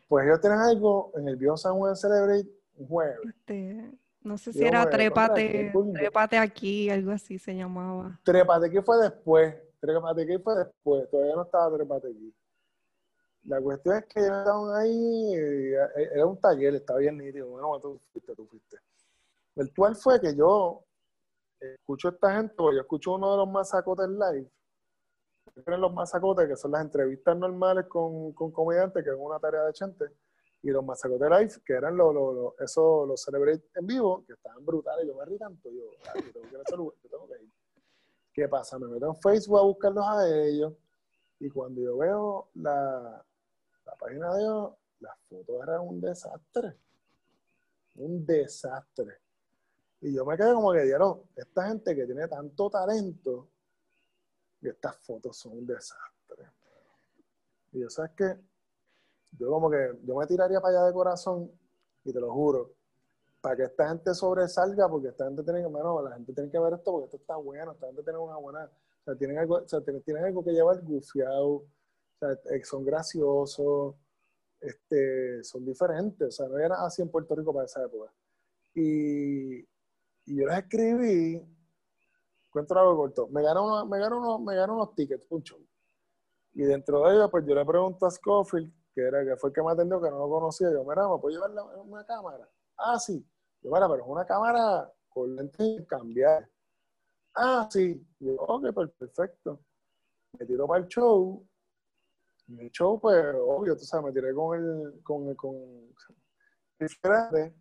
[0.09, 3.19] pues ellos tienen algo en el viejo San Juan Celebrate un jueves.
[3.25, 3.91] Este,
[4.23, 8.19] no sé si era trépate, trépate aquí, algo así se llamaba.
[8.25, 9.55] Trépate aquí fue después.
[9.81, 11.11] Trépate aquí fue después.
[11.11, 12.35] Todavía no estaba trépate aquí.
[13.45, 15.77] La cuestión es que estaban ahí, eh,
[16.15, 17.49] era un taller, estaba bien nítido.
[17.51, 18.79] Bueno, tú fuiste, tú fuiste.
[19.57, 20.83] El cual fue que yo
[21.61, 24.51] escucho a esta gente, yo escucho uno de los masacotes live.
[25.67, 29.73] Los masacotes, que son las entrevistas normales con, con comediantes, que es una tarea de
[29.75, 30.07] gente
[30.65, 34.65] y los Mazacote Live, que eran los, los, esos, los Celebrate en vivo, que estaban
[34.65, 35.07] brutales.
[35.07, 37.51] Yo me rí tanto, yo, yo tengo que ir a yo tengo que ir.
[38.33, 38.79] ¿Qué pasa?
[38.79, 40.73] Me meto en Facebook a buscarlos a ellos,
[41.39, 43.23] y cuando yo veo la,
[43.85, 46.79] la página de ellos, las fotos eran un desastre.
[47.97, 49.19] Un desastre.
[50.01, 53.49] Y yo me quedé como que dijeron, esta gente que tiene tanto talento,
[54.63, 56.49] y estas fotos son un desastre.
[57.73, 58.54] Y yo, ¿sabes qué?
[59.39, 61.51] Yo como que, yo me tiraría para allá de corazón,
[62.05, 62.73] y te lo juro,
[63.41, 66.59] para que esta gente sobresalga, porque esta gente tiene que, bueno, la gente tiene que
[66.59, 69.57] ver esto porque esto está bueno, esta gente tiene una buena, o sea, tienen algo,
[69.57, 71.67] o sea, tienen, algo que llevar gufiado, o
[72.19, 73.97] sea, eh, son graciosos,
[74.61, 78.11] este, son diferentes, o sea, no era así en Puerto Rico para esa época.
[78.75, 81.47] Y, y yo les escribí,
[82.51, 85.61] cuento algo corto, me ganó me ganó me ganó unos tickets, un show.
[86.55, 89.55] Y dentro de ellos, pues yo le pregunto a Scofield, que, era, que fue el
[89.55, 91.51] que me atendió, que no lo conocía, yo, mira, ¿me puedo llevar
[91.85, 92.49] una cámara?
[92.77, 93.25] Ah, sí.
[93.61, 96.49] Yo, mira, pero es una cámara con lentes cambiar.
[97.35, 98.07] Ah, sí.
[98.21, 99.61] yo, ok, pues perfecto.
[100.39, 101.47] Me tiro para el show.
[102.49, 105.55] En el show, pues, obvio, tú sabes, me tiré con el, con el, con
[106.79, 107.55] el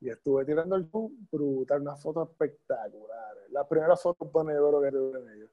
[0.00, 3.50] y estuve tirando el show brutal, unas fotos espectaculares.
[3.50, 5.50] Las primeras fotos oro que tuve en ellos.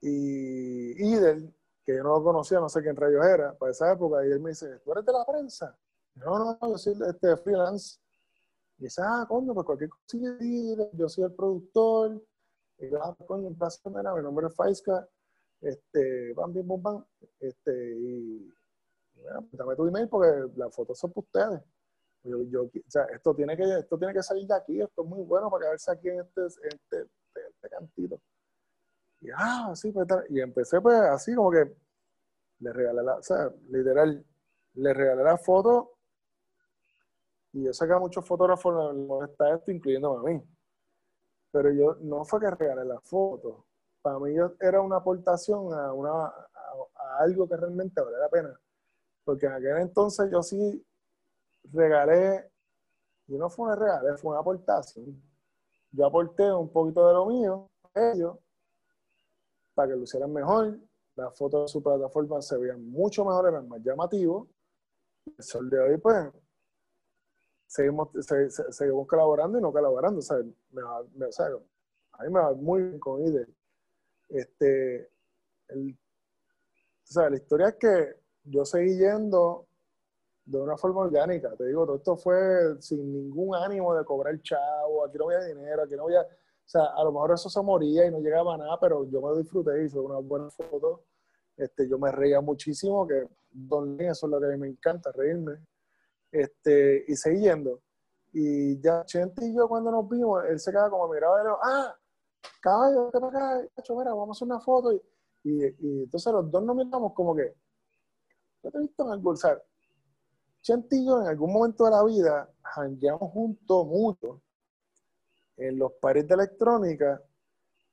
[0.00, 1.54] Y Idel,
[1.84, 4.40] que yo no lo conocía, no sé quién rayos era, para esa época, y él
[4.40, 5.76] me dice, ¿tú eres de la prensa?
[6.14, 7.98] No, no, yo soy este, freelance.
[8.78, 10.18] Y dice, ah, coño, pues cualquier cosa,
[10.92, 12.22] yo soy el productor.
[12.78, 15.08] Y yo, ah, coño, un placer, mira, mi nombre es Faiska.
[15.60, 17.04] Este, bam, bim, bum, bam.
[17.38, 18.52] Este, y,
[19.14, 21.62] bueno, pues, dame tu email porque las fotos son para ustedes.
[22.24, 25.24] Yo, o sea, esto tiene, que, esto tiene que salir de aquí, esto es muy
[25.24, 28.20] bueno para quedarse aquí en este, este, este, este cantito.
[29.22, 31.72] Y, ah, sí, pues, y empecé pues así como que
[32.58, 34.24] le regalé la, o sea, literal,
[34.74, 35.92] le regalé la foto
[37.52, 40.42] y yo saqué a muchos fotógrafos, no está esto, incluyéndome a mí.
[41.52, 43.66] Pero yo, no fue que regalé la foto.
[44.00, 48.60] Para mí era una aportación a, una, a, algo que realmente vale la pena.
[49.24, 50.84] Porque en aquel entonces yo sí
[51.72, 52.50] regalé,
[53.28, 55.22] y no fue una regalé, fue una aportación.
[55.92, 58.38] Yo aporté un poquito de lo mío a ellos
[59.74, 60.78] para que lo hicieran mejor.
[61.14, 64.48] Las fotos de su plataforma se veían mucho mejor, eran más llamativos.
[65.26, 66.30] El sol de hoy, pues,
[67.66, 68.08] seguimos,
[68.70, 70.20] seguimos colaborando y no colaborando.
[70.20, 70.38] O sea,
[70.70, 73.46] me a mí me va muy bien con IDE.
[74.28, 75.10] Este,
[75.68, 75.98] el,
[77.02, 78.14] o sea, la historia es que
[78.44, 79.66] yo seguí yendo
[80.44, 81.54] de una forma orgánica.
[81.56, 85.82] Te digo, todo esto fue sin ningún ánimo de cobrar chavo, aquí no había dinero,
[85.82, 86.26] aquí no había...
[86.72, 89.36] Sea, a lo mejor eso se moría y no llegaba a nada, pero yo me
[89.36, 91.04] disfruté, hice una buena foto.
[91.54, 93.28] Este, yo me reía muchísimo, que
[93.98, 95.58] eso es lo que a mí me encanta, reírme.
[96.30, 97.82] Este, y seguí yendo.
[98.32, 101.50] Y ya Chente y yo cuando nos vimos, él se quedaba como mirado y le
[101.62, 101.94] ah,
[102.62, 104.94] caballo, vete para acá, mira, vamos a hacer una foto.
[104.94, 105.02] Y,
[105.44, 107.54] y, entonces los dos nos miramos como que,
[108.62, 109.62] yo te he visto en el bolsar.
[110.62, 114.40] Chente y yo en algún momento de la vida jangueamos juntos mucho
[115.56, 117.22] en los pares de electrónica,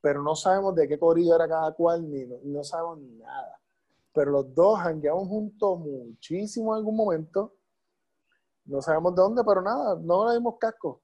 [0.01, 3.59] pero no sabemos de qué corrido era cada cual, ni no, no sabemos nada.
[4.13, 7.53] Pero los dos jangueamos juntos muchísimo en algún momento
[8.69, 11.01] no sabemos de dónde, pero nada, no le dimos casco.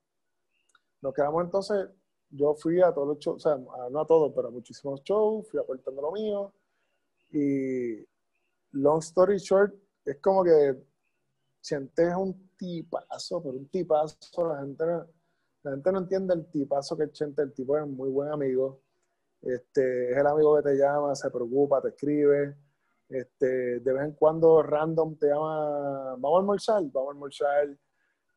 [1.01, 1.89] Nos quedamos entonces,
[2.30, 3.58] yo fui a todos los shows, o sea,
[3.89, 6.53] no a todos, pero a muchísimos shows, fui aportando lo mío.
[7.32, 8.06] Y
[8.72, 9.74] long story short,
[10.06, 10.78] es como que
[11.62, 15.08] Chente es un tipazo, pero un tipazo, la gente no,
[15.66, 18.84] la gente no entiende el tipazo que es Chente, el tipo es muy buen amigo.
[19.41, 22.55] Este, es el amigo que te llama, se preocupa, te escribe.
[23.09, 27.78] Este, de vez en cuando random te llama, vamos a almorzar, vamos a almorzar.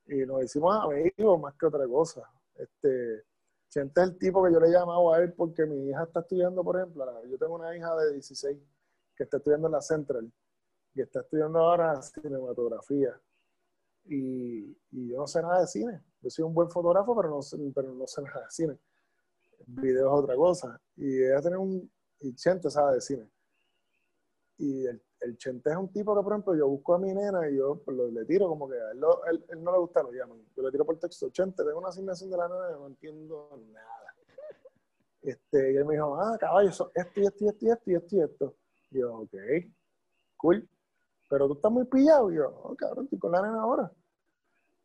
[0.07, 2.23] Y nos decimos amigos más que otra cosa.
[2.55, 3.25] Este,
[3.69, 6.65] siente el tipo que yo le he llamado a él porque mi hija está estudiando,
[6.65, 8.59] por ejemplo, yo tengo una hija de 16
[9.15, 10.33] que está estudiando en la Central
[10.95, 13.21] y está estudiando ahora cinematografía.
[14.07, 16.03] Y, yo no sé nada de cine.
[16.21, 17.41] Yo soy un buen fotógrafo, pero no,
[17.75, 18.79] pero no sé nada de cine.
[19.67, 20.81] Video es otra cosa.
[20.97, 21.91] Y ella tiene un...
[22.21, 23.31] Y Chente sabe de cine.
[24.59, 25.01] Y el,
[25.37, 27.97] Chente es un tipo que, por ejemplo, yo busco a mi nena y yo pues,
[27.97, 30.39] le tiro como que a él, no le gusta, lo llaman.
[30.57, 33.61] Yo le tiro por texto, Chente, tengo una asignación de la nena y no entiendo
[33.73, 34.15] nada.
[35.23, 37.95] Este, y él me dijo, ah, caballo, esto y esto y esto y esto y
[37.95, 38.57] esto esto.
[38.91, 39.35] Y yo, ok,
[40.37, 40.69] cool.
[41.29, 42.31] Pero tú estás muy pillado.
[42.31, 43.93] Yo, oh, cabrón, estoy con la nena ahora.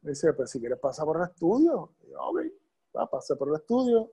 [0.04, 1.89] Me dice, pues si quieres pasar por el estudio.
[2.10, 2.39] Yo, ok,
[2.95, 4.12] va, pasé por el estudio.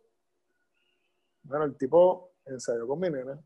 [1.42, 3.38] Bueno, el tipo ensayó con mi nena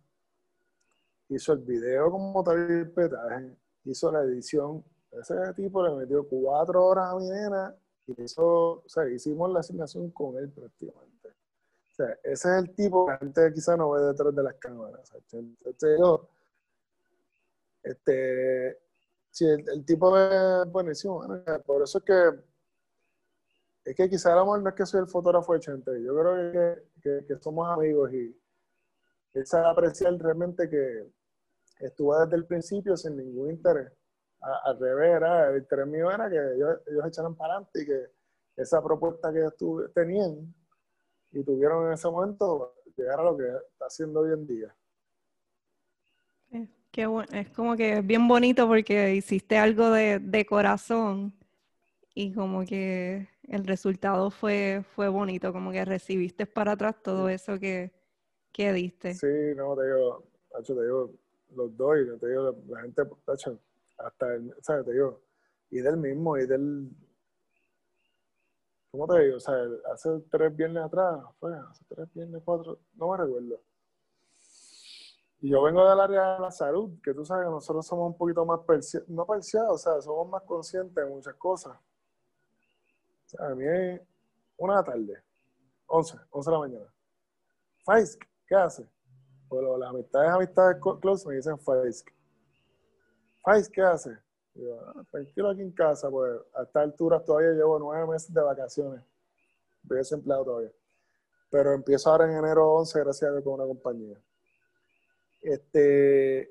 [1.28, 4.84] hizo el video como tal el petaje, hizo la edición.
[5.12, 7.74] Ese tipo le metió cuatro horas a mi nena
[8.06, 11.28] y hizo, o sea, hicimos la asignación con él prácticamente.
[11.28, 14.54] O sea, ese es el tipo que la gente quizá no ve detrás de las
[14.54, 15.12] cámaras.
[17.82, 18.78] Este,
[19.34, 21.22] sí, el, tipo es buenísimo.
[21.66, 22.30] Por eso es que
[23.84, 26.02] es que quizá amor no es que soy el fotógrafo de Chente.
[26.02, 28.34] Yo creo que, que somos amigos y,
[29.34, 31.12] es apreciar realmente que
[31.80, 33.92] estuvo desde el principio sin ningún interés.
[34.40, 35.20] al revés,
[35.50, 38.06] el interés mío era que ellos, echaran para adelante y que
[38.56, 40.54] esa propuesta que ellos tenían
[41.32, 44.76] y tuvieron en ese momento llegara a lo que está haciendo hoy en día.
[46.94, 47.28] Qué bueno.
[47.32, 51.34] Es como que es bien bonito porque hiciste algo de, de corazón
[52.14, 57.58] y como que el resultado fue, fue bonito, como que recibiste para atrás todo eso
[57.58, 57.90] que,
[58.52, 59.12] que diste.
[59.14, 59.26] Sí,
[59.56, 60.22] no, te digo,
[60.52, 61.10] Tacho, te digo,
[61.56, 63.58] los doy, te digo, la, gente, Tacho,
[63.98, 64.84] hasta, el, ¿sabes?
[64.84, 65.20] Te digo,
[65.72, 66.90] y del mismo, y del,
[68.92, 69.38] ¿cómo te digo?
[69.38, 69.56] O sea,
[69.92, 73.60] hace tres viernes atrás, fue, hace tres viernes, cuatro, no me recuerdo.
[75.46, 78.46] Yo vengo del área de la salud, que tú sabes que nosotros somos un poquito
[78.46, 78.60] más,
[79.08, 81.76] no perseados, o sea, somos más conscientes de muchas cosas.
[81.76, 84.00] O sea, a mí es
[84.56, 85.22] una tarde,
[85.84, 86.94] 11, 11 de la mañana.
[87.84, 88.88] Faisk, ¿qué hace?
[89.46, 92.08] Pues las amistades, amistades close me dicen Faisk.
[93.42, 94.18] Faisk, ¿qué hace?
[94.54, 98.40] Digo, ah, tranquilo aquí en casa, pues a esta altura todavía llevo nueve meses de
[98.40, 99.04] vacaciones.
[99.82, 100.72] Estoy desempleado todavía.
[101.50, 104.18] Pero empiezo ahora en enero 11, gracias a Dios, con una compañía.
[105.44, 106.50] Este,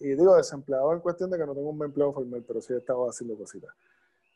[0.00, 2.78] y digo, desempleado en cuestión de que no tengo un empleo formal, pero sí he
[2.78, 3.74] estado haciendo cositas.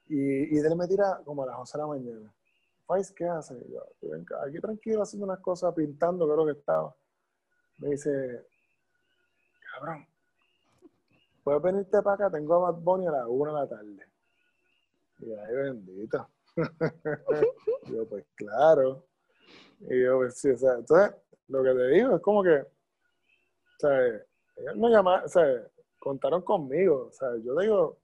[0.08, 2.34] Y, y él me tira como a las 11 de la mañana.
[3.16, 3.54] ¿qué hace?
[3.70, 3.82] yo,
[4.44, 6.94] aquí tranquilo haciendo unas cosas, pintando, creo que estaba.
[7.78, 8.46] Me dice,
[9.72, 10.06] cabrón,
[11.44, 14.06] puedes venirte para acá, tengo a Bad Bunny a las 1 de la tarde.
[15.20, 16.28] Y ay, bendito.
[17.86, 19.04] yo, pues claro.
[19.80, 21.14] Y yo, pues sí, o sea, entonces,
[21.48, 22.66] lo que te digo es como que,
[23.80, 25.44] sea, ellos me llamaron, sea,
[25.98, 27.98] contaron conmigo, o sea, yo digo,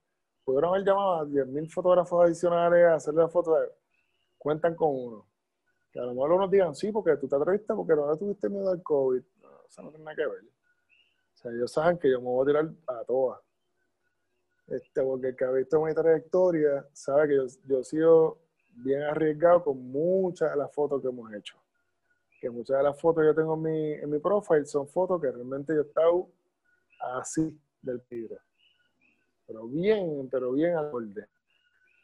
[0.44, 3.56] pudieron haber llamado a 10.000 fotógrafos adicionales a hacerle la foto,
[4.38, 5.26] cuentan con uno.
[5.90, 8.70] Que a lo mejor unos digan, sí, porque tú te atreviste porque no tuviste miedo
[8.70, 9.22] al COVID.
[9.42, 10.42] No, o sea, no tiene nada que ver.
[10.42, 13.40] O sea, ellos saben que yo me voy a tirar a todas.
[14.68, 18.38] Este, porque el que ha visto mi trayectoria sabe que yo he sido
[18.76, 21.56] bien arriesgado con muchas de las fotos que hemos hecho.
[22.40, 25.20] Que muchas de las fotos que yo tengo en mi, en mi profile son fotos
[25.20, 26.28] que realmente yo he estado
[27.18, 28.36] así del peligro.
[29.46, 31.28] Pero bien, pero bien al borde.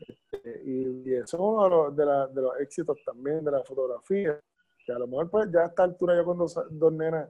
[0.01, 4.41] Este, y, eso es uno de los, de, los éxitos también de la fotografía.
[4.85, 7.28] Que a lo mejor pues ya a esta altura yo con dos, dos nenas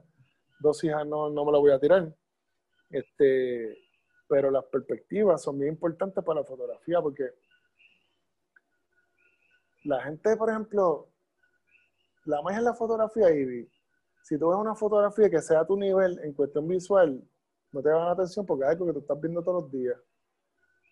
[0.63, 2.11] dos hijas no, no me la voy a tirar.
[2.89, 3.77] Este,
[4.27, 7.31] pero las perspectivas son muy importantes para la fotografía porque
[9.83, 11.09] la gente, por ejemplo,
[12.25, 13.67] la magia en la fotografía, y
[14.23, 17.21] si tú ves una fotografía que sea a tu nivel en cuestión visual,
[17.71, 19.97] no te va la atención porque es algo que tú estás viendo todos los días.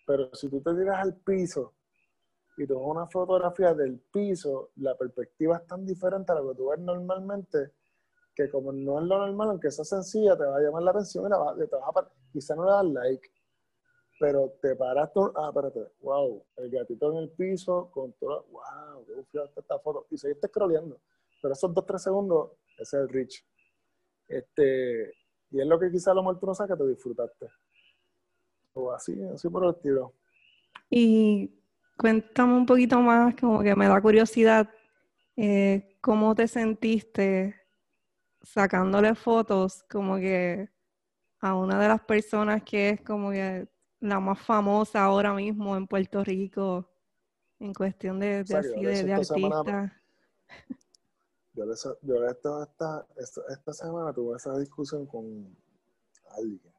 [0.06, 1.74] Pero si tú te tiras al piso
[2.56, 6.68] y tomas una fotografía del piso, la perspectiva es tan diferente a lo que tú
[6.70, 7.72] ves normalmente
[8.34, 11.26] que como no es lo normal, aunque sea sencilla, te va a llamar la atención
[11.26, 13.30] y la te vas a quizá no le das like,
[14.18, 19.04] pero te paras tú, ah, espérate, wow, el gatito en el piso, con todo, wow,
[19.06, 20.98] qué ufio esta foto, y seguiste scrolleando,
[21.42, 23.44] pero esos dos, tres segundos, ese es el reach.
[24.28, 25.12] Este,
[25.50, 27.48] y es lo que quizá lo mejor tú no sabes que te disfrutaste.
[28.72, 30.14] O así, así por el estilo.
[30.88, 31.52] Y
[31.98, 34.70] cuéntame un poquito más, como que me da curiosidad,
[35.36, 37.56] eh, ¿cómo te sentiste
[38.40, 40.68] sacándole fotos como que
[41.40, 43.68] a una de las personas que es como que
[44.00, 46.88] la más famosa ahora mismo en Puerto Rico
[47.58, 50.02] en cuestión de, de, así, de, de artista.
[51.54, 51.64] yo,
[52.02, 53.06] yo esta, esta,
[53.48, 55.54] esta, semana tuve esa discusión con
[56.30, 56.72] alguien,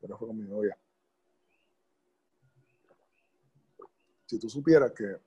[0.00, 0.76] pero fue con mi novia.
[4.26, 5.18] Si tú supieras que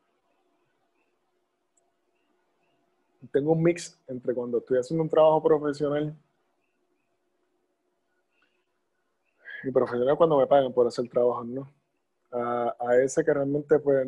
[3.32, 6.16] tengo un mix entre cuando estoy haciendo un trabajo profesional
[9.64, 11.72] y profesional cuando me pagan por hacer trabajo, ¿no?
[12.32, 14.08] A, ese que realmente pues,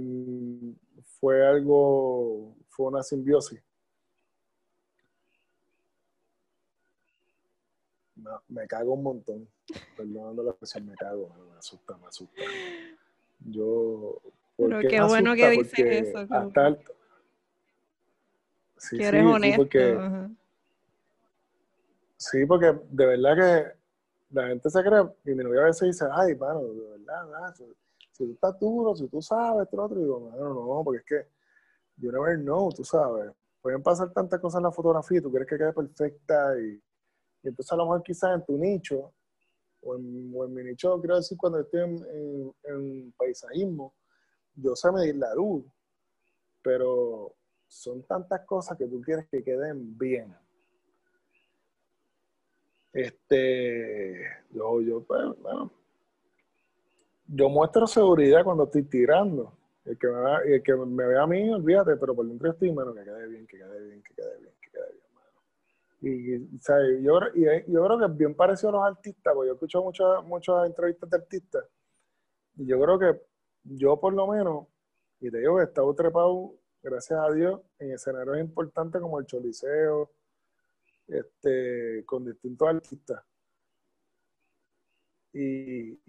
[1.19, 3.61] fue algo, fue una simbiosis.
[8.47, 9.47] Me cago un montón.
[9.95, 12.41] Perdonando la expresión, me cago, me asusta, me asusta.
[13.45, 14.19] Yo.
[14.57, 16.27] Pero qué bueno que dices eso.
[16.29, 16.77] Hasta,
[18.79, 19.51] Sí, que eres sí, honesto.
[19.51, 20.29] Sí porque,
[22.17, 23.79] sí, porque de verdad que
[24.31, 28.25] la gente se cree, y mi novia a veces dice, ay, mano, de verdad, si,
[28.25, 31.29] tú estás duro, si tú sabes, esto, otro, y digo, no, no, porque es que
[31.97, 33.31] you never know, tú sabes.
[33.61, 36.81] Pueden pasar tantas cosas en la fotografía y tú crees que quede perfecta y,
[37.43, 39.13] entonces a lo mejor quizás en tu nicho,
[39.81, 43.93] o en, mi nicho, quiero decir, cuando estoy en, paisajismo,
[44.55, 45.65] yo sé medir la luz,
[46.61, 47.35] pero
[47.67, 50.35] son tantas cosas que tú quieres que queden bien.
[52.91, 54.19] Este,
[54.49, 55.71] yo, yo, pues, bueno,
[57.27, 59.53] yo muestro seguridad cuando estoy tirando.
[59.85, 62.93] El que me el que me vea a mí, olvídate, pero por dentro estoy, bueno,
[62.93, 64.53] que quede bien, que quede bien, que quede bien,
[66.01, 66.39] Y,
[67.03, 67.19] Yo,
[67.67, 71.09] yo creo que es bien parecido a los artistas, porque yo escucho muchas, muchas entrevistas
[71.09, 71.65] de artistas,
[72.55, 73.21] y yo creo que
[73.63, 74.67] yo por lo menos,
[75.19, 79.25] y te digo que he estado trepado, gracias a Dios, en escenarios importantes como el
[79.25, 80.11] Choliseo,
[81.07, 83.23] este, con distintos artistas.
[85.33, 85.99] Y,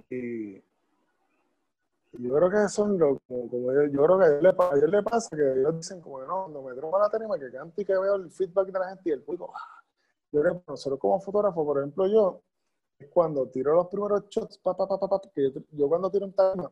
[2.12, 5.76] yo creo que son los, como, yo, creo que a ellos, les, pasa que ellos
[5.76, 8.16] dicen como que no, cuando me tropo a la tarima que canto y que veo
[8.16, 9.52] el feedback de la gente y el público.
[10.32, 12.42] Yo creo que nosotros como fotógrafo, por ejemplo yo,
[13.10, 16.70] cuando tiro los primeros shots, pa, pa, pa, que yo, cuando tiro un tarima,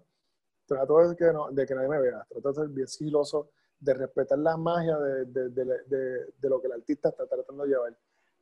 [0.67, 3.51] trato de que, no, de que nadie me vea, trato de ser bien sigiloso,
[3.81, 5.65] de respetar la magia de, de, de,
[6.37, 7.97] de, lo que el artista está tratando de llevar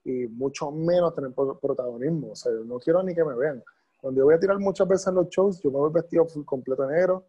[0.05, 3.63] y mucho menos tener protagonismo, o sea, yo no quiero ni que me vean
[4.07, 6.87] cuando yo voy a tirar muchas veces en los shows, yo me voy vestido completo
[6.87, 7.27] negro.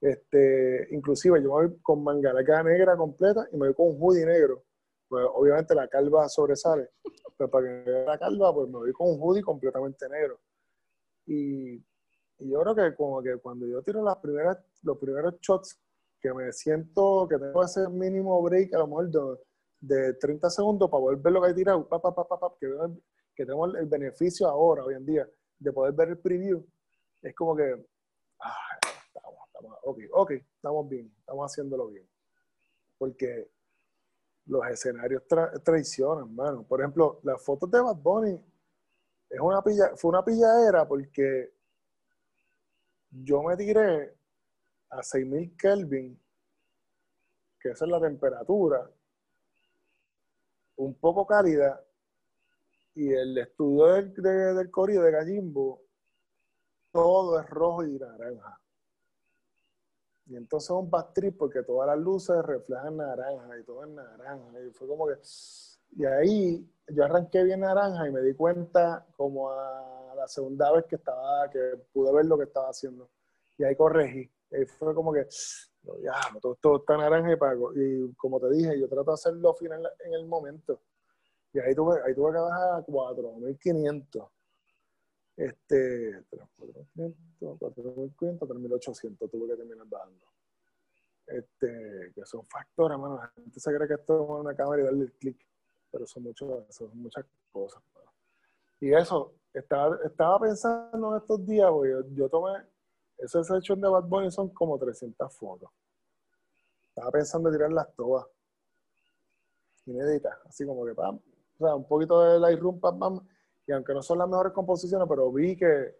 [0.00, 4.26] Este, inclusive yo me voy con mangalaca negra completa y me voy con un hoodie
[4.26, 4.64] negro.
[5.08, 6.90] Pues obviamente la calva sobresale.
[7.36, 10.40] Pero para que me vea la calva, pues me voy con un hoodie completamente negro.
[11.26, 15.78] Y, y, yo creo que como que cuando yo tiro las primeras, los primeros shots,
[16.20, 19.38] que me siento que tengo ese mínimo break a lo mejor de,
[19.80, 22.68] de 30 segundos para volver lo que he tirado, pa, pa, pa, que,
[23.34, 25.28] que tenemos el beneficio ahora, hoy en día,
[25.58, 26.64] de poder ver el preview,
[27.22, 27.86] es como que,
[28.40, 32.08] ah, estamos, estamos, ok, ok, estamos bien, estamos haciéndolo bien.
[32.96, 33.48] Porque
[34.48, 35.22] los escenarios
[35.62, 36.64] traicionan, mano.
[36.66, 38.44] Por ejemplo, las fotos de Bad Bunny
[39.30, 41.52] es una pilla, fue una pilladera porque
[43.10, 44.16] yo me tiré
[44.90, 46.20] a 6000 Kelvin,
[47.60, 48.90] que esa es la temperatura,
[50.76, 51.84] un poco cálida,
[52.94, 55.82] y el estudio del, de, del corrido de Gallimbo,
[56.90, 58.60] todo es rojo y naranja.
[60.28, 64.60] Y entonces un backtrip porque todas las luces reflejan naranja y todo es naranja.
[64.60, 65.14] Y fue como que.
[65.96, 70.84] Y ahí yo arranqué bien naranja y me di cuenta como a la segunda vez
[70.84, 73.08] que estaba, que pude ver lo que estaba haciendo.
[73.56, 74.30] Y ahí corregí.
[74.50, 75.26] Y fue como que,
[76.02, 77.72] ya, todo, todo está naranja y pago.
[77.74, 80.82] Y como te dije, yo trato de hacerlo final en el momento.
[81.54, 84.28] Y ahí tuve, ahí tuve que bajar a 4.500.
[85.38, 90.26] Este, 4.500, 4.500, 3.800 tuve que terminar bajando.
[91.28, 93.18] Este, que son factores, hermano.
[93.18, 95.38] La gente se cree que esto es una cámara y darle el clic,
[95.92, 97.80] pero son, mucho, son muchas cosas.
[98.80, 102.58] Y eso, estaba, estaba pensando en estos días, porque yo, yo tomé,
[103.18, 105.70] esa sesión de Bad Bunny son como 300 fotos.
[106.88, 108.26] Estaba pensando en tirarlas todas.
[109.86, 111.20] Inéditas, así como que, pam,
[111.60, 113.28] o sea, un poquito de Lightroom, pam, pam,
[113.68, 115.94] y aunque no son las mejores composiciones, pero vi que,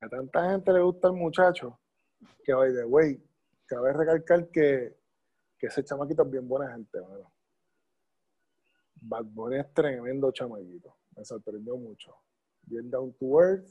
[0.00, 1.80] a tanta gente le gusta el muchacho,
[2.44, 3.20] que hoy de way,
[3.66, 4.96] cabe recalcar que,
[5.58, 7.32] que ese chamaquito es bien buena gente, bueno.
[9.00, 12.14] Bad Bunny es tremendo chamaquito, me sorprendió mucho.
[12.62, 13.68] Bien down to earth,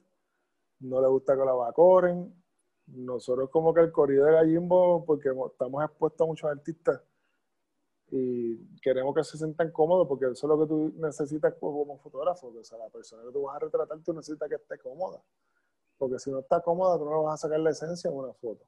[0.81, 2.33] no le gusta que la vacoren.
[2.87, 7.01] Nosotros como que el corrido de Gallimbo, porque estamos expuestos a muchos artistas,
[8.17, 12.47] y queremos que se sientan cómodos porque eso es lo que tú necesitas como fotógrafo.
[12.47, 15.21] O sea, la persona que tú vas a retratar, tú necesitas que esté cómoda.
[15.97, 18.63] Porque si no está cómoda, tú no vas a sacar la esencia en una foto.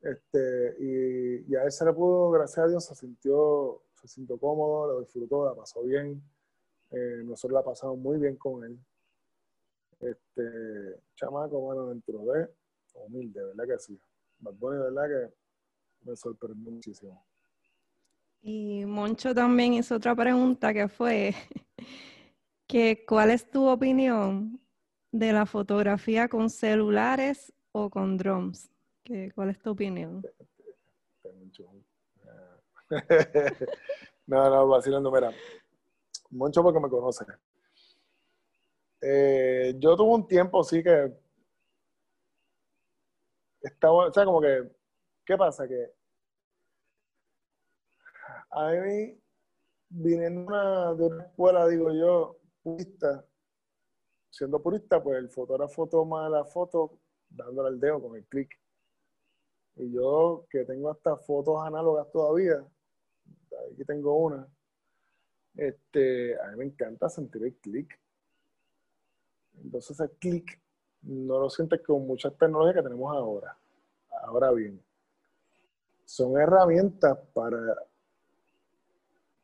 [0.00, 4.94] Este, y, a él se le pudo, gracias a Dios, se sintió, se sintió cómodo,
[4.94, 6.22] lo disfrutó, la pasó bien.
[6.90, 8.78] Eh, nosotros la pasamos muy bien con él.
[10.00, 12.48] Este, chamaco, bueno, dentro de
[12.94, 14.00] humilde, ¿verdad que sí?
[14.38, 17.27] Bad Bunny, ¿verdad que me sorprendió muchísimo.
[18.40, 21.34] Y Moncho también hizo otra pregunta que fue
[22.66, 24.60] que ¿cuál es tu opinión
[25.12, 28.70] de la fotografía con celulares o con drones?
[29.34, 30.22] ¿Cuál es tu opinión?
[34.26, 35.32] no, no, vacilando, mira.
[36.30, 37.24] Moncho porque me conoce.
[39.00, 41.12] Eh, yo tuve un tiempo, sí, que
[43.62, 44.70] estaba, o sea, como que,
[45.24, 45.66] ¿qué pasa?
[45.66, 45.97] Que
[48.50, 49.20] a mí,
[49.88, 53.24] viniendo de una escuela, digo yo, purista,
[54.30, 56.98] siendo purista, pues el fotógrafo toma la foto
[57.28, 58.50] dándole al dedo con el clic.
[59.76, 62.64] Y yo, que tengo hasta fotos análogas todavía,
[63.72, 64.48] aquí tengo una,
[65.56, 68.00] este, a mí me encanta sentir el clic.
[69.62, 70.60] Entonces el clic
[71.02, 73.56] no lo sientes con muchas tecnologías que tenemos ahora.
[74.22, 74.82] Ahora bien,
[76.04, 77.58] son herramientas para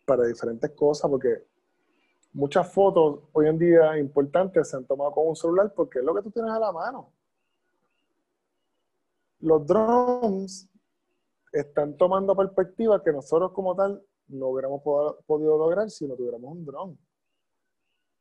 [0.05, 1.47] para diferentes cosas, porque
[2.33, 6.15] muchas fotos hoy en día importantes se han tomado con un celular porque es lo
[6.15, 7.13] que tú tienes a la mano.
[9.41, 10.69] Los drones
[11.53, 14.83] están tomando perspectiva que nosotros como tal no hubiéramos
[15.27, 16.99] podido lograr si no tuviéramos un drone.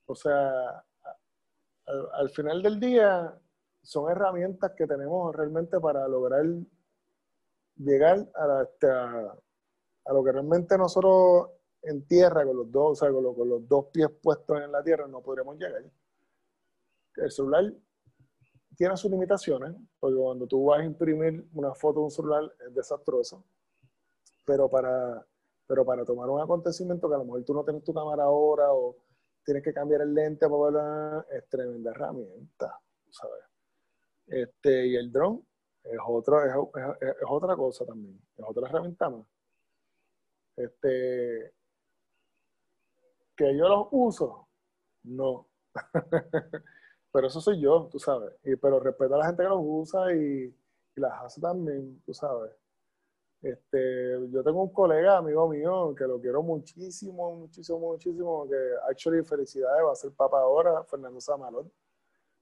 [0.05, 0.84] O sea,
[2.14, 3.34] al, final del día
[3.81, 6.45] son herramientas que tenemos realmente para lograr
[7.77, 11.49] llegar a, este, a, lo que realmente nosotros
[11.84, 15.07] en tierra, con los dos, o sea, con, los dos pies puestos en la tierra,
[15.07, 15.84] no podríamos llegar.
[17.15, 17.73] El celular
[18.76, 22.73] tiene sus limitaciones, porque cuando tú vas a imprimir una foto de un celular es
[22.73, 23.43] desastroso,
[24.45, 25.26] pero para,
[25.68, 28.73] pero para tomar un acontecimiento que a lo mejor tú no tienes tu cámara ahora
[28.73, 28.95] o
[29.43, 30.45] tienes que cambiar el lente
[31.31, 32.80] es tremenda herramienta,
[33.11, 33.43] ¿sabes?
[34.27, 35.45] Este, y el dron
[35.84, 36.53] es, otro, es,
[37.27, 39.27] otra cosa también, es otra herramienta más.
[40.55, 41.53] Este,
[43.35, 44.47] que yo los uso,
[45.03, 45.47] no.
[47.11, 48.34] pero eso soy yo, tú sabes.
[48.43, 50.55] Y, pero respeto a la gente que los usa y,
[50.95, 52.51] las hace también, tú sabes.
[53.41, 58.57] Este, yo tengo un colega, amigo mío, que lo quiero muchísimo, muchísimo, muchísimo, que
[58.89, 61.72] actually felicidades, va a ser papá ahora, Fernando Samalón.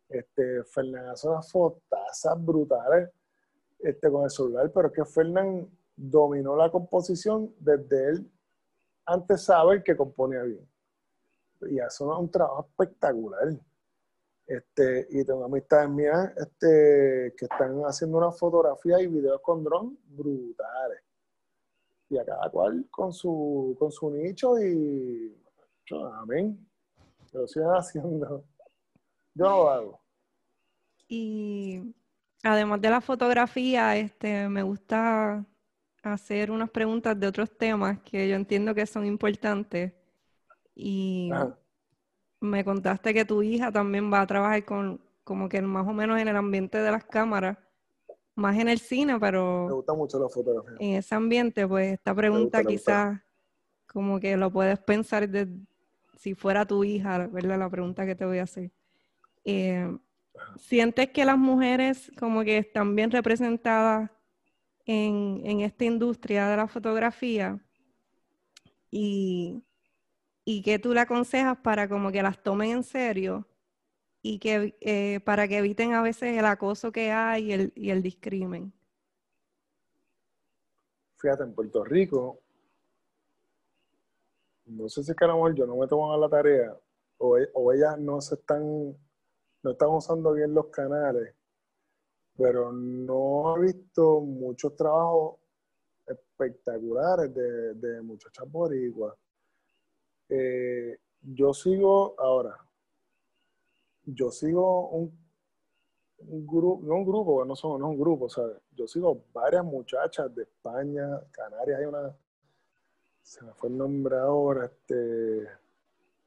[0.09, 3.09] Este, Fernando hace unas fotazas brutales
[3.79, 8.31] este, con el celular, pero es que Fernando dominó la composición desde él
[9.05, 10.70] antes saber que componía bien.
[11.69, 13.57] Y hace un trabajo espectacular.
[14.47, 19.97] Este, y tengo amistades mías este, que están haciendo una fotografía y videos con dron
[20.07, 20.99] brutales.
[22.09, 25.37] Y a cada cual con su, con su nicho y
[26.21, 26.67] amén.
[27.31, 28.43] Lo sigan haciendo.
[29.33, 30.01] Yo lo hago.
[31.07, 31.93] Y
[32.43, 35.45] además de la fotografía, este, me gusta
[36.03, 39.93] hacer unas preguntas de otros temas que yo entiendo que son importantes.
[40.75, 41.31] Y
[42.39, 46.19] me contaste que tu hija también va a trabajar con, como que más o menos
[46.19, 47.57] en el ambiente de las cámaras,
[48.35, 49.67] más en el cine, pero...
[49.67, 50.75] Me gusta mucho la fotografía.
[50.79, 53.19] En ese ambiente, pues esta pregunta quizás
[53.87, 55.47] como que lo puedes pensar de
[56.17, 57.59] si fuera tu hija, ¿verdad?
[57.59, 58.71] La pregunta que te voy a hacer.
[59.43, 59.97] Eh,
[60.57, 64.09] ¿Sientes que las mujeres como que están bien representadas
[64.85, 67.59] en, en esta industria de la fotografía?
[68.89, 69.63] Y
[70.43, 73.47] y que tú le aconsejas para como que las tomen en serio
[74.21, 77.89] y que eh, para que eviten a veces el acoso que hay y el, y
[77.89, 78.73] el discrimen.
[81.17, 82.39] Fíjate, en Puerto Rico,
[84.65, 86.75] no sé si es que a lo mejor yo no me tomo la tarea
[87.17, 88.63] o, e, o ellas no se están,
[89.63, 91.35] no están usando bien los canales,
[92.35, 95.39] pero no he visto muchos trabajos
[96.07, 99.15] espectaculares de, de muchachas boricuas
[100.33, 102.57] eh, yo sigo ahora,
[104.05, 105.11] yo sigo un,
[106.47, 108.55] grupo, no un grupo, no son no un grupo, ¿sabes?
[108.71, 112.15] Yo sigo varias muchachas de España, Canarias, hay una,
[113.21, 115.47] se me fue el nombre ahora, este,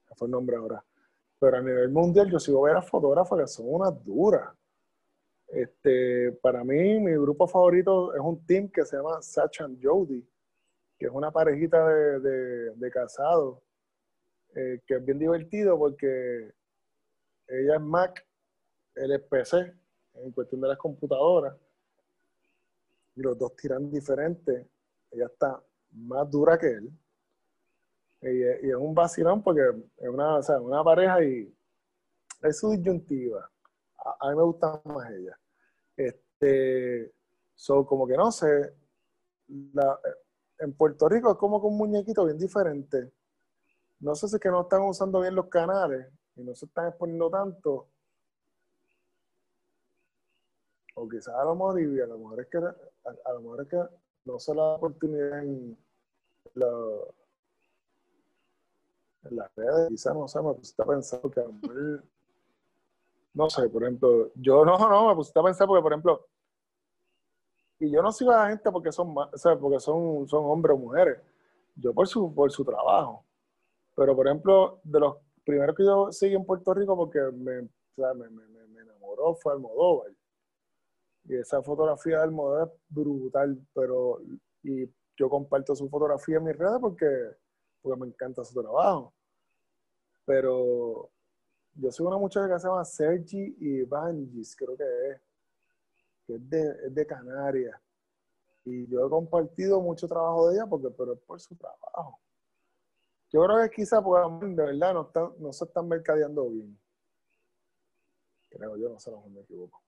[0.07, 0.85] se fue el nombre ahora.
[1.39, 4.55] Pero a nivel mundial yo sigo varias fotógrafas que son unas duras.
[5.49, 10.29] Este, para mí, mi grupo favorito es un team que se llama Sacha and Jody,
[10.99, 13.64] que es una parejita de, de, de casados
[14.57, 16.53] eh, que es bien divertido porque
[17.49, 18.25] ella es Mac,
[18.95, 19.75] él es PC,
[20.15, 21.57] en cuestión de las computadoras,
[23.17, 24.69] y los dos tiran diferente.
[25.11, 26.91] Ella está más dura que él.
[28.23, 29.61] Y, es un vacilón porque
[29.97, 31.53] es una, pareja y
[32.43, 33.51] es su disyuntiva.
[34.21, 35.39] A, mí me gusta más ella.
[35.97, 37.13] Este,
[37.55, 38.73] so, como que no sé,
[40.59, 43.13] en Puerto Rico es como con un muñequito bien diferente
[44.05, 46.07] no sé si es que no están usando bien los canales
[46.37, 47.89] y no se están exponiendo tanto.
[50.95, 53.69] O quizás a lo mejor, y a lo mejor es que, a, lo mejor es
[53.69, 53.83] que
[54.27, 55.79] no se la da oportunidad en,
[59.23, 62.05] en las redes, quizás no sé, me pusiste a pensar que a lo mejor,
[63.33, 66.29] no sé, por ejemplo, yo no, no, me pusiste a pensar porque, por ejemplo,
[67.79, 70.77] y yo no sigo a la gente porque son, o sea, porque son, son hombres
[70.77, 71.23] o mujeres,
[71.75, 73.25] yo por su, por su trabajo.
[73.95, 78.31] Pero, por ejemplo, de los primeros que yo seguí en Puerto Rico, porque me, me,
[78.31, 80.11] me, me, enamoró, fue Almodóvar.
[81.25, 84.21] Y esa fotografía de Almodóvar es brutal, pero
[84.62, 87.07] y yo comparto su fotografía en mis redes porque,
[87.81, 89.15] porque me encanta su trabajo.
[90.25, 91.11] Pero
[91.75, 95.21] yo soy una muchacha que se llama Sergi Ivangis, creo que es,
[96.27, 97.81] que es de, es de Canarias.
[98.65, 102.19] Y yo he compartido mucho trabajo de ella porque, pero es por su trabajo.
[103.35, 106.78] Yo creo que quizá de verdad no, no se están mercadeando bien.
[108.48, 109.82] Creo yo, no sé, no me equivoco.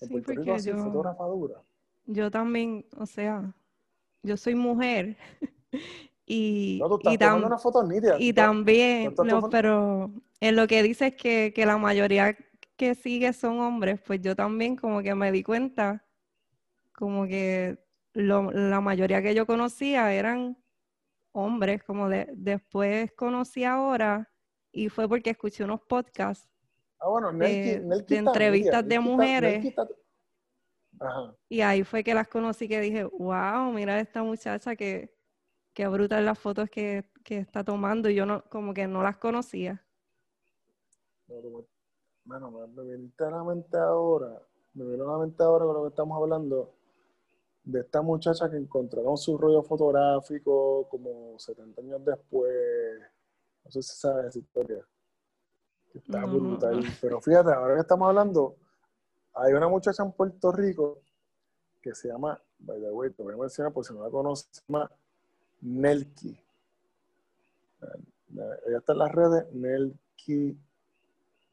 [0.00, 1.62] En Puerto Rico yo, fotógrafa dura.
[2.06, 3.54] Yo también, o sea,
[4.24, 5.16] yo soy mujer.
[6.26, 7.14] y, no, tú estás
[8.18, 10.10] y también, no, pero
[10.40, 12.36] en lo que dices que, que la mayoría
[12.74, 16.04] que sigue son hombres, pues yo también como que me di cuenta,
[16.96, 17.78] como que
[18.12, 20.58] la mayoría que yo conocía eran
[21.36, 24.30] hombres, como de, después conocí ahora
[24.72, 26.48] y fue porque escuché unos podcasts
[27.00, 29.74] ah, de, entrevistas de mujeres.
[31.48, 35.14] Y ahí fue que las conocí que dije, wow, mira esta muchacha que,
[35.74, 39.18] que brutal las fotos que, que está tomando y yo no, como que no las
[39.18, 39.84] conocía.
[42.24, 44.42] Bueno, me viene a ahora,
[44.72, 46.75] me viene a la mente ahora con lo que estamos hablando,
[47.66, 52.54] de esta muchacha que encontraron su rollo fotográfico como 70 años después.
[53.64, 54.86] No sé si sabes esa historia.
[55.92, 56.84] Está brutal.
[57.00, 58.54] Pero fíjate, ahora que estamos hablando,
[59.34, 61.00] hay una muchacha en Puerto Rico
[61.82, 64.48] que se llama, by the way, te voy a mencionar por si no la conoces,
[64.52, 64.90] se llama
[65.60, 66.38] Nelky.
[68.66, 70.56] Ella está en las redes, Nelky,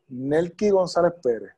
[0.10, 1.54] Nelky González Pérez.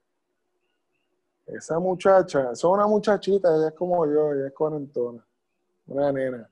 [1.46, 5.26] Esa muchacha, es una muchachita, ella es como yo, ella es cuarentona,
[5.88, 6.50] una nena.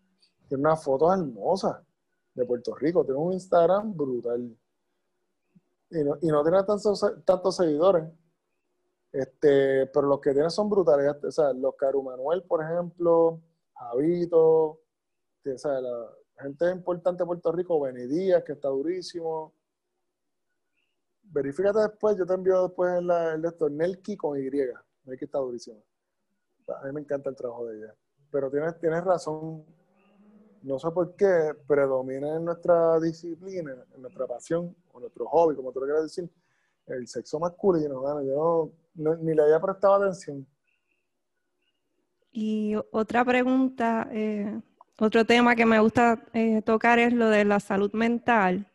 [0.47, 1.81] Tiene unas fotos hermosas
[2.33, 4.55] de Puerto Rico, tiene un Instagram brutal.
[5.89, 8.03] Y no, y no tiene tantos, tantos seguidores.
[9.11, 11.23] Este, pero los que tiene son brutales.
[11.23, 13.39] O sea, los Caru Manuel, por ejemplo,
[13.75, 15.79] Javito, o sea,
[16.39, 19.53] gente importante de Puerto Rico, Benidías, que está durísimo
[21.33, 24.49] verifícate después, yo te envío después el, el esto, Nelky con Y.
[25.05, 25.83] Nelky está durísimo.
[26.81, 27.95] A mí me encanta el trabajo de ella.
[28.31, 29.65] Pero tienes, tienes razón,
[30.61, 35.71] no sé por qué, predomina en nuestra disciplina, en nuestra pasión, o nuestro hobby, como
[35.71, 36.29] tú lo quieras decir,
[36.87, 38.23] el sexo masculino.
[38.23, 40.47] yo ni le había prestado atención.
[42.31, 44.59] Y otra pregunta, eh,
[44.99, 48.71] otro tema que me gusta eh, tocar es lo de la salud mental.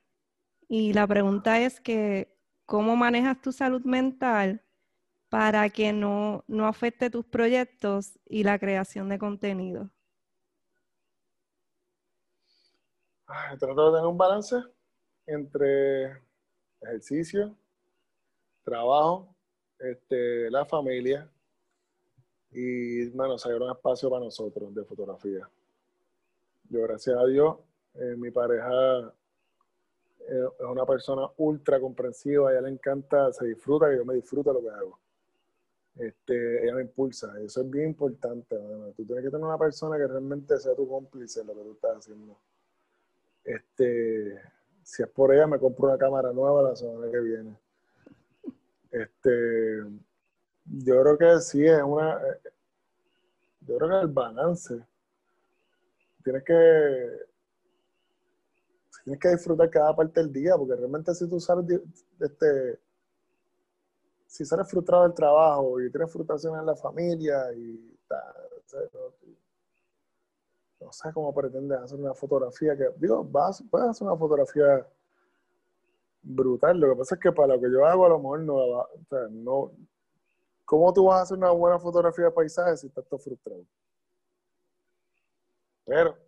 [0.68, 2.37] Y la pregunta es que,
[2.68, 4.62] cómo manejas tu salud mental
[5.30, 9.90] para que no, afecte tus proyectos y la creación de contenido.
[13.58, 14.56] trato de tener un balance
[15.26, 16.22] entre
[16.82, 17.56] ejercicio,
[18.64, 19.34] trabajo,
[19.78, 21.26] este, la familia
[22.50, 25.48] y, bueno, sacar un espacio para nosotros de fotografía.
[26.68, 27.56] Yo, gracias a Dios,
[27.94, 29.14] eh, mi pareja
[30.28, 34.52] es una persona ultra comprensiva, a ella le encanta, se disfruta, que yo me disfruto
[34.52, 34.98] lo que hago.
[35.96, 38.56] Este, ella me impulsa, eso es bien importante.
[38.96, 41.72] Tú tienes que tener una persona que realmente sea tu cómplice en lo que tú
[41.72, 42.38] estás haciendo.
[43.44, 44.40] Este,
[44.82, 47.56] si es por ella, me compro una cámara nueva la semana que viene.
[48.90, 49.80] Este,
[50.64, 52.20] yo creo que sí es una.
[53.62, 54.80] Yo creo que el balance.
[56.22, 57.27] Tienes que
[59.08, 61.80] tienes que disfrutar cada parte del día, porque realmente si tú sales,
[62.20, 62.78] este,
[64.26, 68.34] si sales frustrado del trabajo y tienes frustración en la familia y tal,
[70.80, 74.86] no, sé cómo pretendes hacer una fotografía que, digo, vas, puedes hacer una fotografía
[76.22, 78.56] brutal, lo que pasa es que para lo que yo hago a lo mejor no,
[78.56, 79.72] o sea, no,
[80.66, 83.64] ¿cómo tú vas a hacer una buena fotografía de paisaje si estás todo frustrado?
[85.86, 86.27] Pero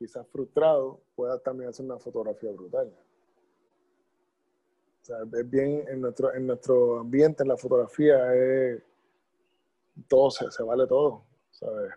[0.00, 2.90] quizás frustrado, pueda también hacer una fotografía brutal.
[5.02, 8.82] O sea, es bien en nuestro, en nuestro ambiente, en la fotografía, es,
[10.08, 11.92] todo se, vale todo, ¿sabes?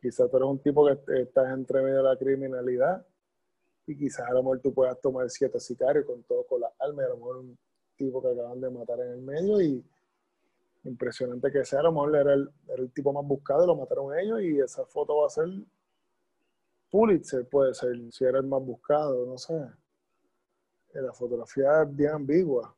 [0.00, 3.04] Quizás tú eres un tipo que estás entre medio de la criminalidad
[3.84, 7.04] y quizás a lo mejor tú puedas tomar siete sicarios con todo, con las armas,
[7.04, 7.58] a lo mejor un
[7.96, 9.84] tipo que acaban de matar en el medio y
[10.84, 14.16] impresionante que sea, a lo mejor era el, era el tipo más buscado lo mataron
[14.16, 15.48] ellos y esa foto va a ser
[16.90, 19.54] Pulitzer puede ser, si era el más buscado, no sé.
[20.94, 22.74] La fotografía es bien ambigua.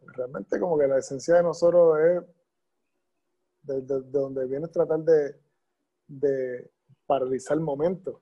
[0.00, 2.22] Realmente como que la esencia de nosotros es
[3.62, 5.40] de, donde viene tratar de,
[6.06, 6.70] de
[7.06, 8.20] paralizar el momento,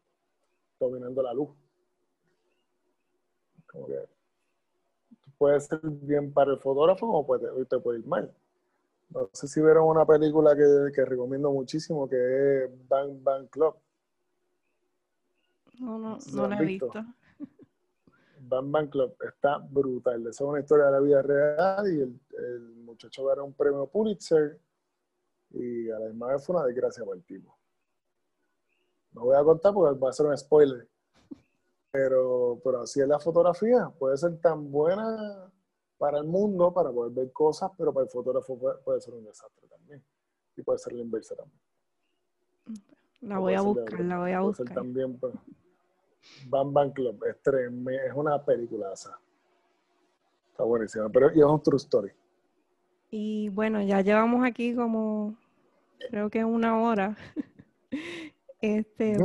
[0.79, 1.51] dominando la luz.
[3.67, 4.09] Como que
[5.39, 8.33] puede ser bien para el fotógrafo o puede, te puede ir mal.
[9.13, 13.75] No sé si vieron una película que, recomiendo muchísimo, que es Bang Bang Club.
[15.79, 16.91] No, no, no la he visto.
[18.41, 20.23] Bang Bang Club está brutal.
[20.23, 24.61] Esa es una historia de la vida real y el, muchacho ganó un premio Pulitzer
[25.51, 27.57] y a la misma vez fue una desgracia para el tipo.
[29.13, 30.89] No voy a contar porque va a ser un spoiler.
[31.91, 33.91] Pero, pero así es la fotografía.
[33.99, 35.52] Puede ser tan buena
[36.03, 39.69] para el mundo, para poder ver cosas, pero para el fotógrafo puede, ser un desastre
[39.69, 40.03] también.
[40.57, 41.61] Y puede ser la inversa también.
[43.21, 44.75] La voy a buscar, la voy a buscar.
[44.75, 45.33] También, pues,
[46.49, 47.25] Bam Bam Club.
[47.25, 49.17] Es, es una película esa.
[50.51, 51.09] Está buenísima.
[51.09, 52.11] Pero y es un true story.
[53.13, 55.37] Y bueno, ya llevamos aquí como
[56.11, 57.17] creo que una hora.
[58.61, 59.17] Este,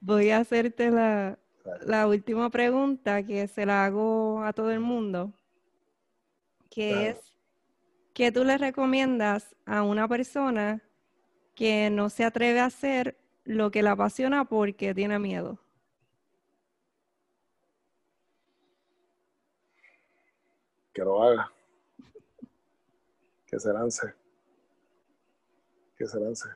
[0.00, 1.38] voy a hacerte la,
[1.84, 5.34] la, última pregunta que se la hago a todo el mundo,
[6.76, 7.34] que es,
[8.12, 10.82] ¿qué tú le recomiendas a una persona
[11.54, 15.58] que no se atreve a hacer lo que la apasiona porque tiene miedo?
[20.92, 21.50] Que lo haga.
[23.46, 24.14] Que se lance.
[25.96, 26.50] Que se lance.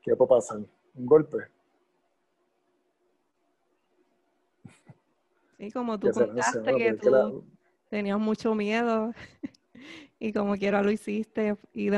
[0.00, 0.60] ¿Qué puede pasar?
[0.94, 1.46] Un golpe.
[5.58, 7.44] Sí, como tú contaste que tú
[7.88, 9.12] tenías mucho miedo
[10.18, 11.90] y como quiera lo hiciste y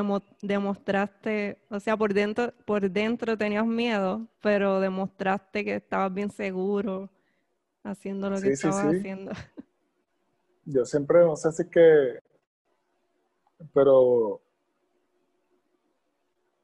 [0.43, 7.11] demostraste, o sea, por dentro, por dentro tenías miedo, pero demostraste que estabas bien seguro
[7.83, 9.33] haciendo lo que estabas haciendo.
[10.65, 12.21] Yo siempre, no sé si es que,
[13.73, 14.41] pero,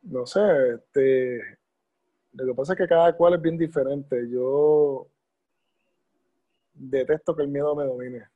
[0.03, 0.41] no sé,
[0.75, 1.41] este,
[2.33, 4.29] lo que pasa es que cada cual es bien diferente.
[4.29, 5.09] Yo
[6.75, 8.29] detesto que el miedo me domine.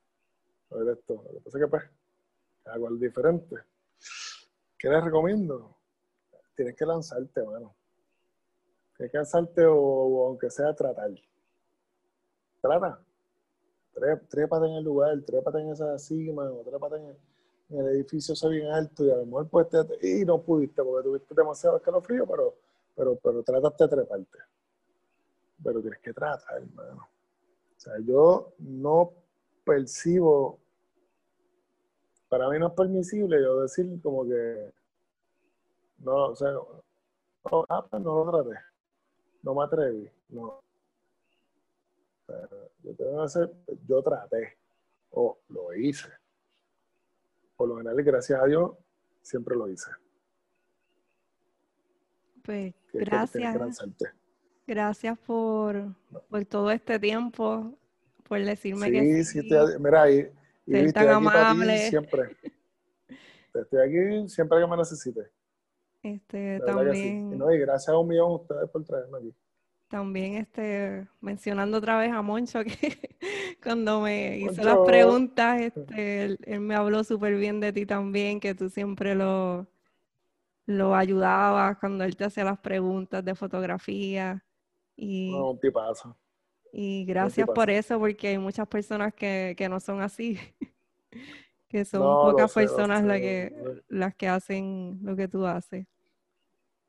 [0.71, 1.15] Lo detesto.
[1.15, 1.83] Lo que pasa es que, pues,
[2.63, 3.57] cada cual diferente.
[4.79, 5.77] ¿Qué les recomiendo?
[6.55, 7.75] Tienes que lanzarte, mano.
[8.97, 11.11] Tienes que lanzarte o, aunque sea tratar.
[12.61, 13.03] Trata.
[14.29, 18.69] Trépate en el lugar, trépate en esa cima, o trépate en el, edificio ese bien
[18.69, 19.69] alto y a lo mejor pues
[20.03, 22.55] y no pudiste porque tuviste demasiado escalofrío, pero,
[22.97, 24.39] pero, pero trataste de treparte.
[25.63, 27.09] Pero tienes que tratar, hermano.
[27.77, 29.13] O sea, yo no
[29.65, 30.59] percibo,
[32.29, 34.73] para mí no es permisible yo decir como que,
[35.99, 38.61] no, o sea, no, ah, pues no lo traté,
[39.43, 40.45] no me atreví, no.
[40.47, 40.63] O
[42.27, 42.49] sea,
[42.83, 43.51] yo tengo que hacer,
[43.87, 44.57] yo traté,
[45.11, 46.09] o lo hice.
[47.57, 48.73] Por lo general, gracias a Dios,
[49.23, 49.91] siempre lo hice.
[52.43, 53.57] Pues, gracias.
[54.67, 55.97] Gracias por,
[56.29, 57.75] por todo este tiempo,
[58.31, 59.43] por decirme que sí.
[59.43, 59.51] Sí,
[59.81, 60.31] mira, y,
[60.65, 61.79] y tan amable.
[61.89, 62.37] siempre.
[63.55, 65.23] Estoy aquí siempre que me necesite.
[66.01, 67.37] Este, también.
[67.37, 69.35] no, y gracias a un millón a ustedes por traerme aquí.
[69.89, 73.19] También este, mencionando otra vez a Moncho, que
[73.65, 78.39] cuando me hizo las preguntas, este, él, él me habló súper bien de ti también,
[78.39, 79.67] que tú siempre lo,
[80.67, 84.45] lo ayudabas cuando él te hacía las preguntas de fotografía.
[84.95, 86.17] Y, un tipazo.
[86.73, 90.39] Y gracias por eso, porque hay muchas personas que, no son así.
[91.69, 95.87] que son pocas personas las, que, las que hacen lo que tú haces.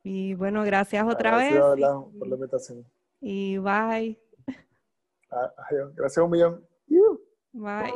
[0.03, 1.59] Y bueno, gracias otra vez.
[1.59, 2.85] por la invitación.
[3.19, 4.19] Y bye.
[5.95, 6.67] Gracias un millón.
[7.53, 7.93] Bye.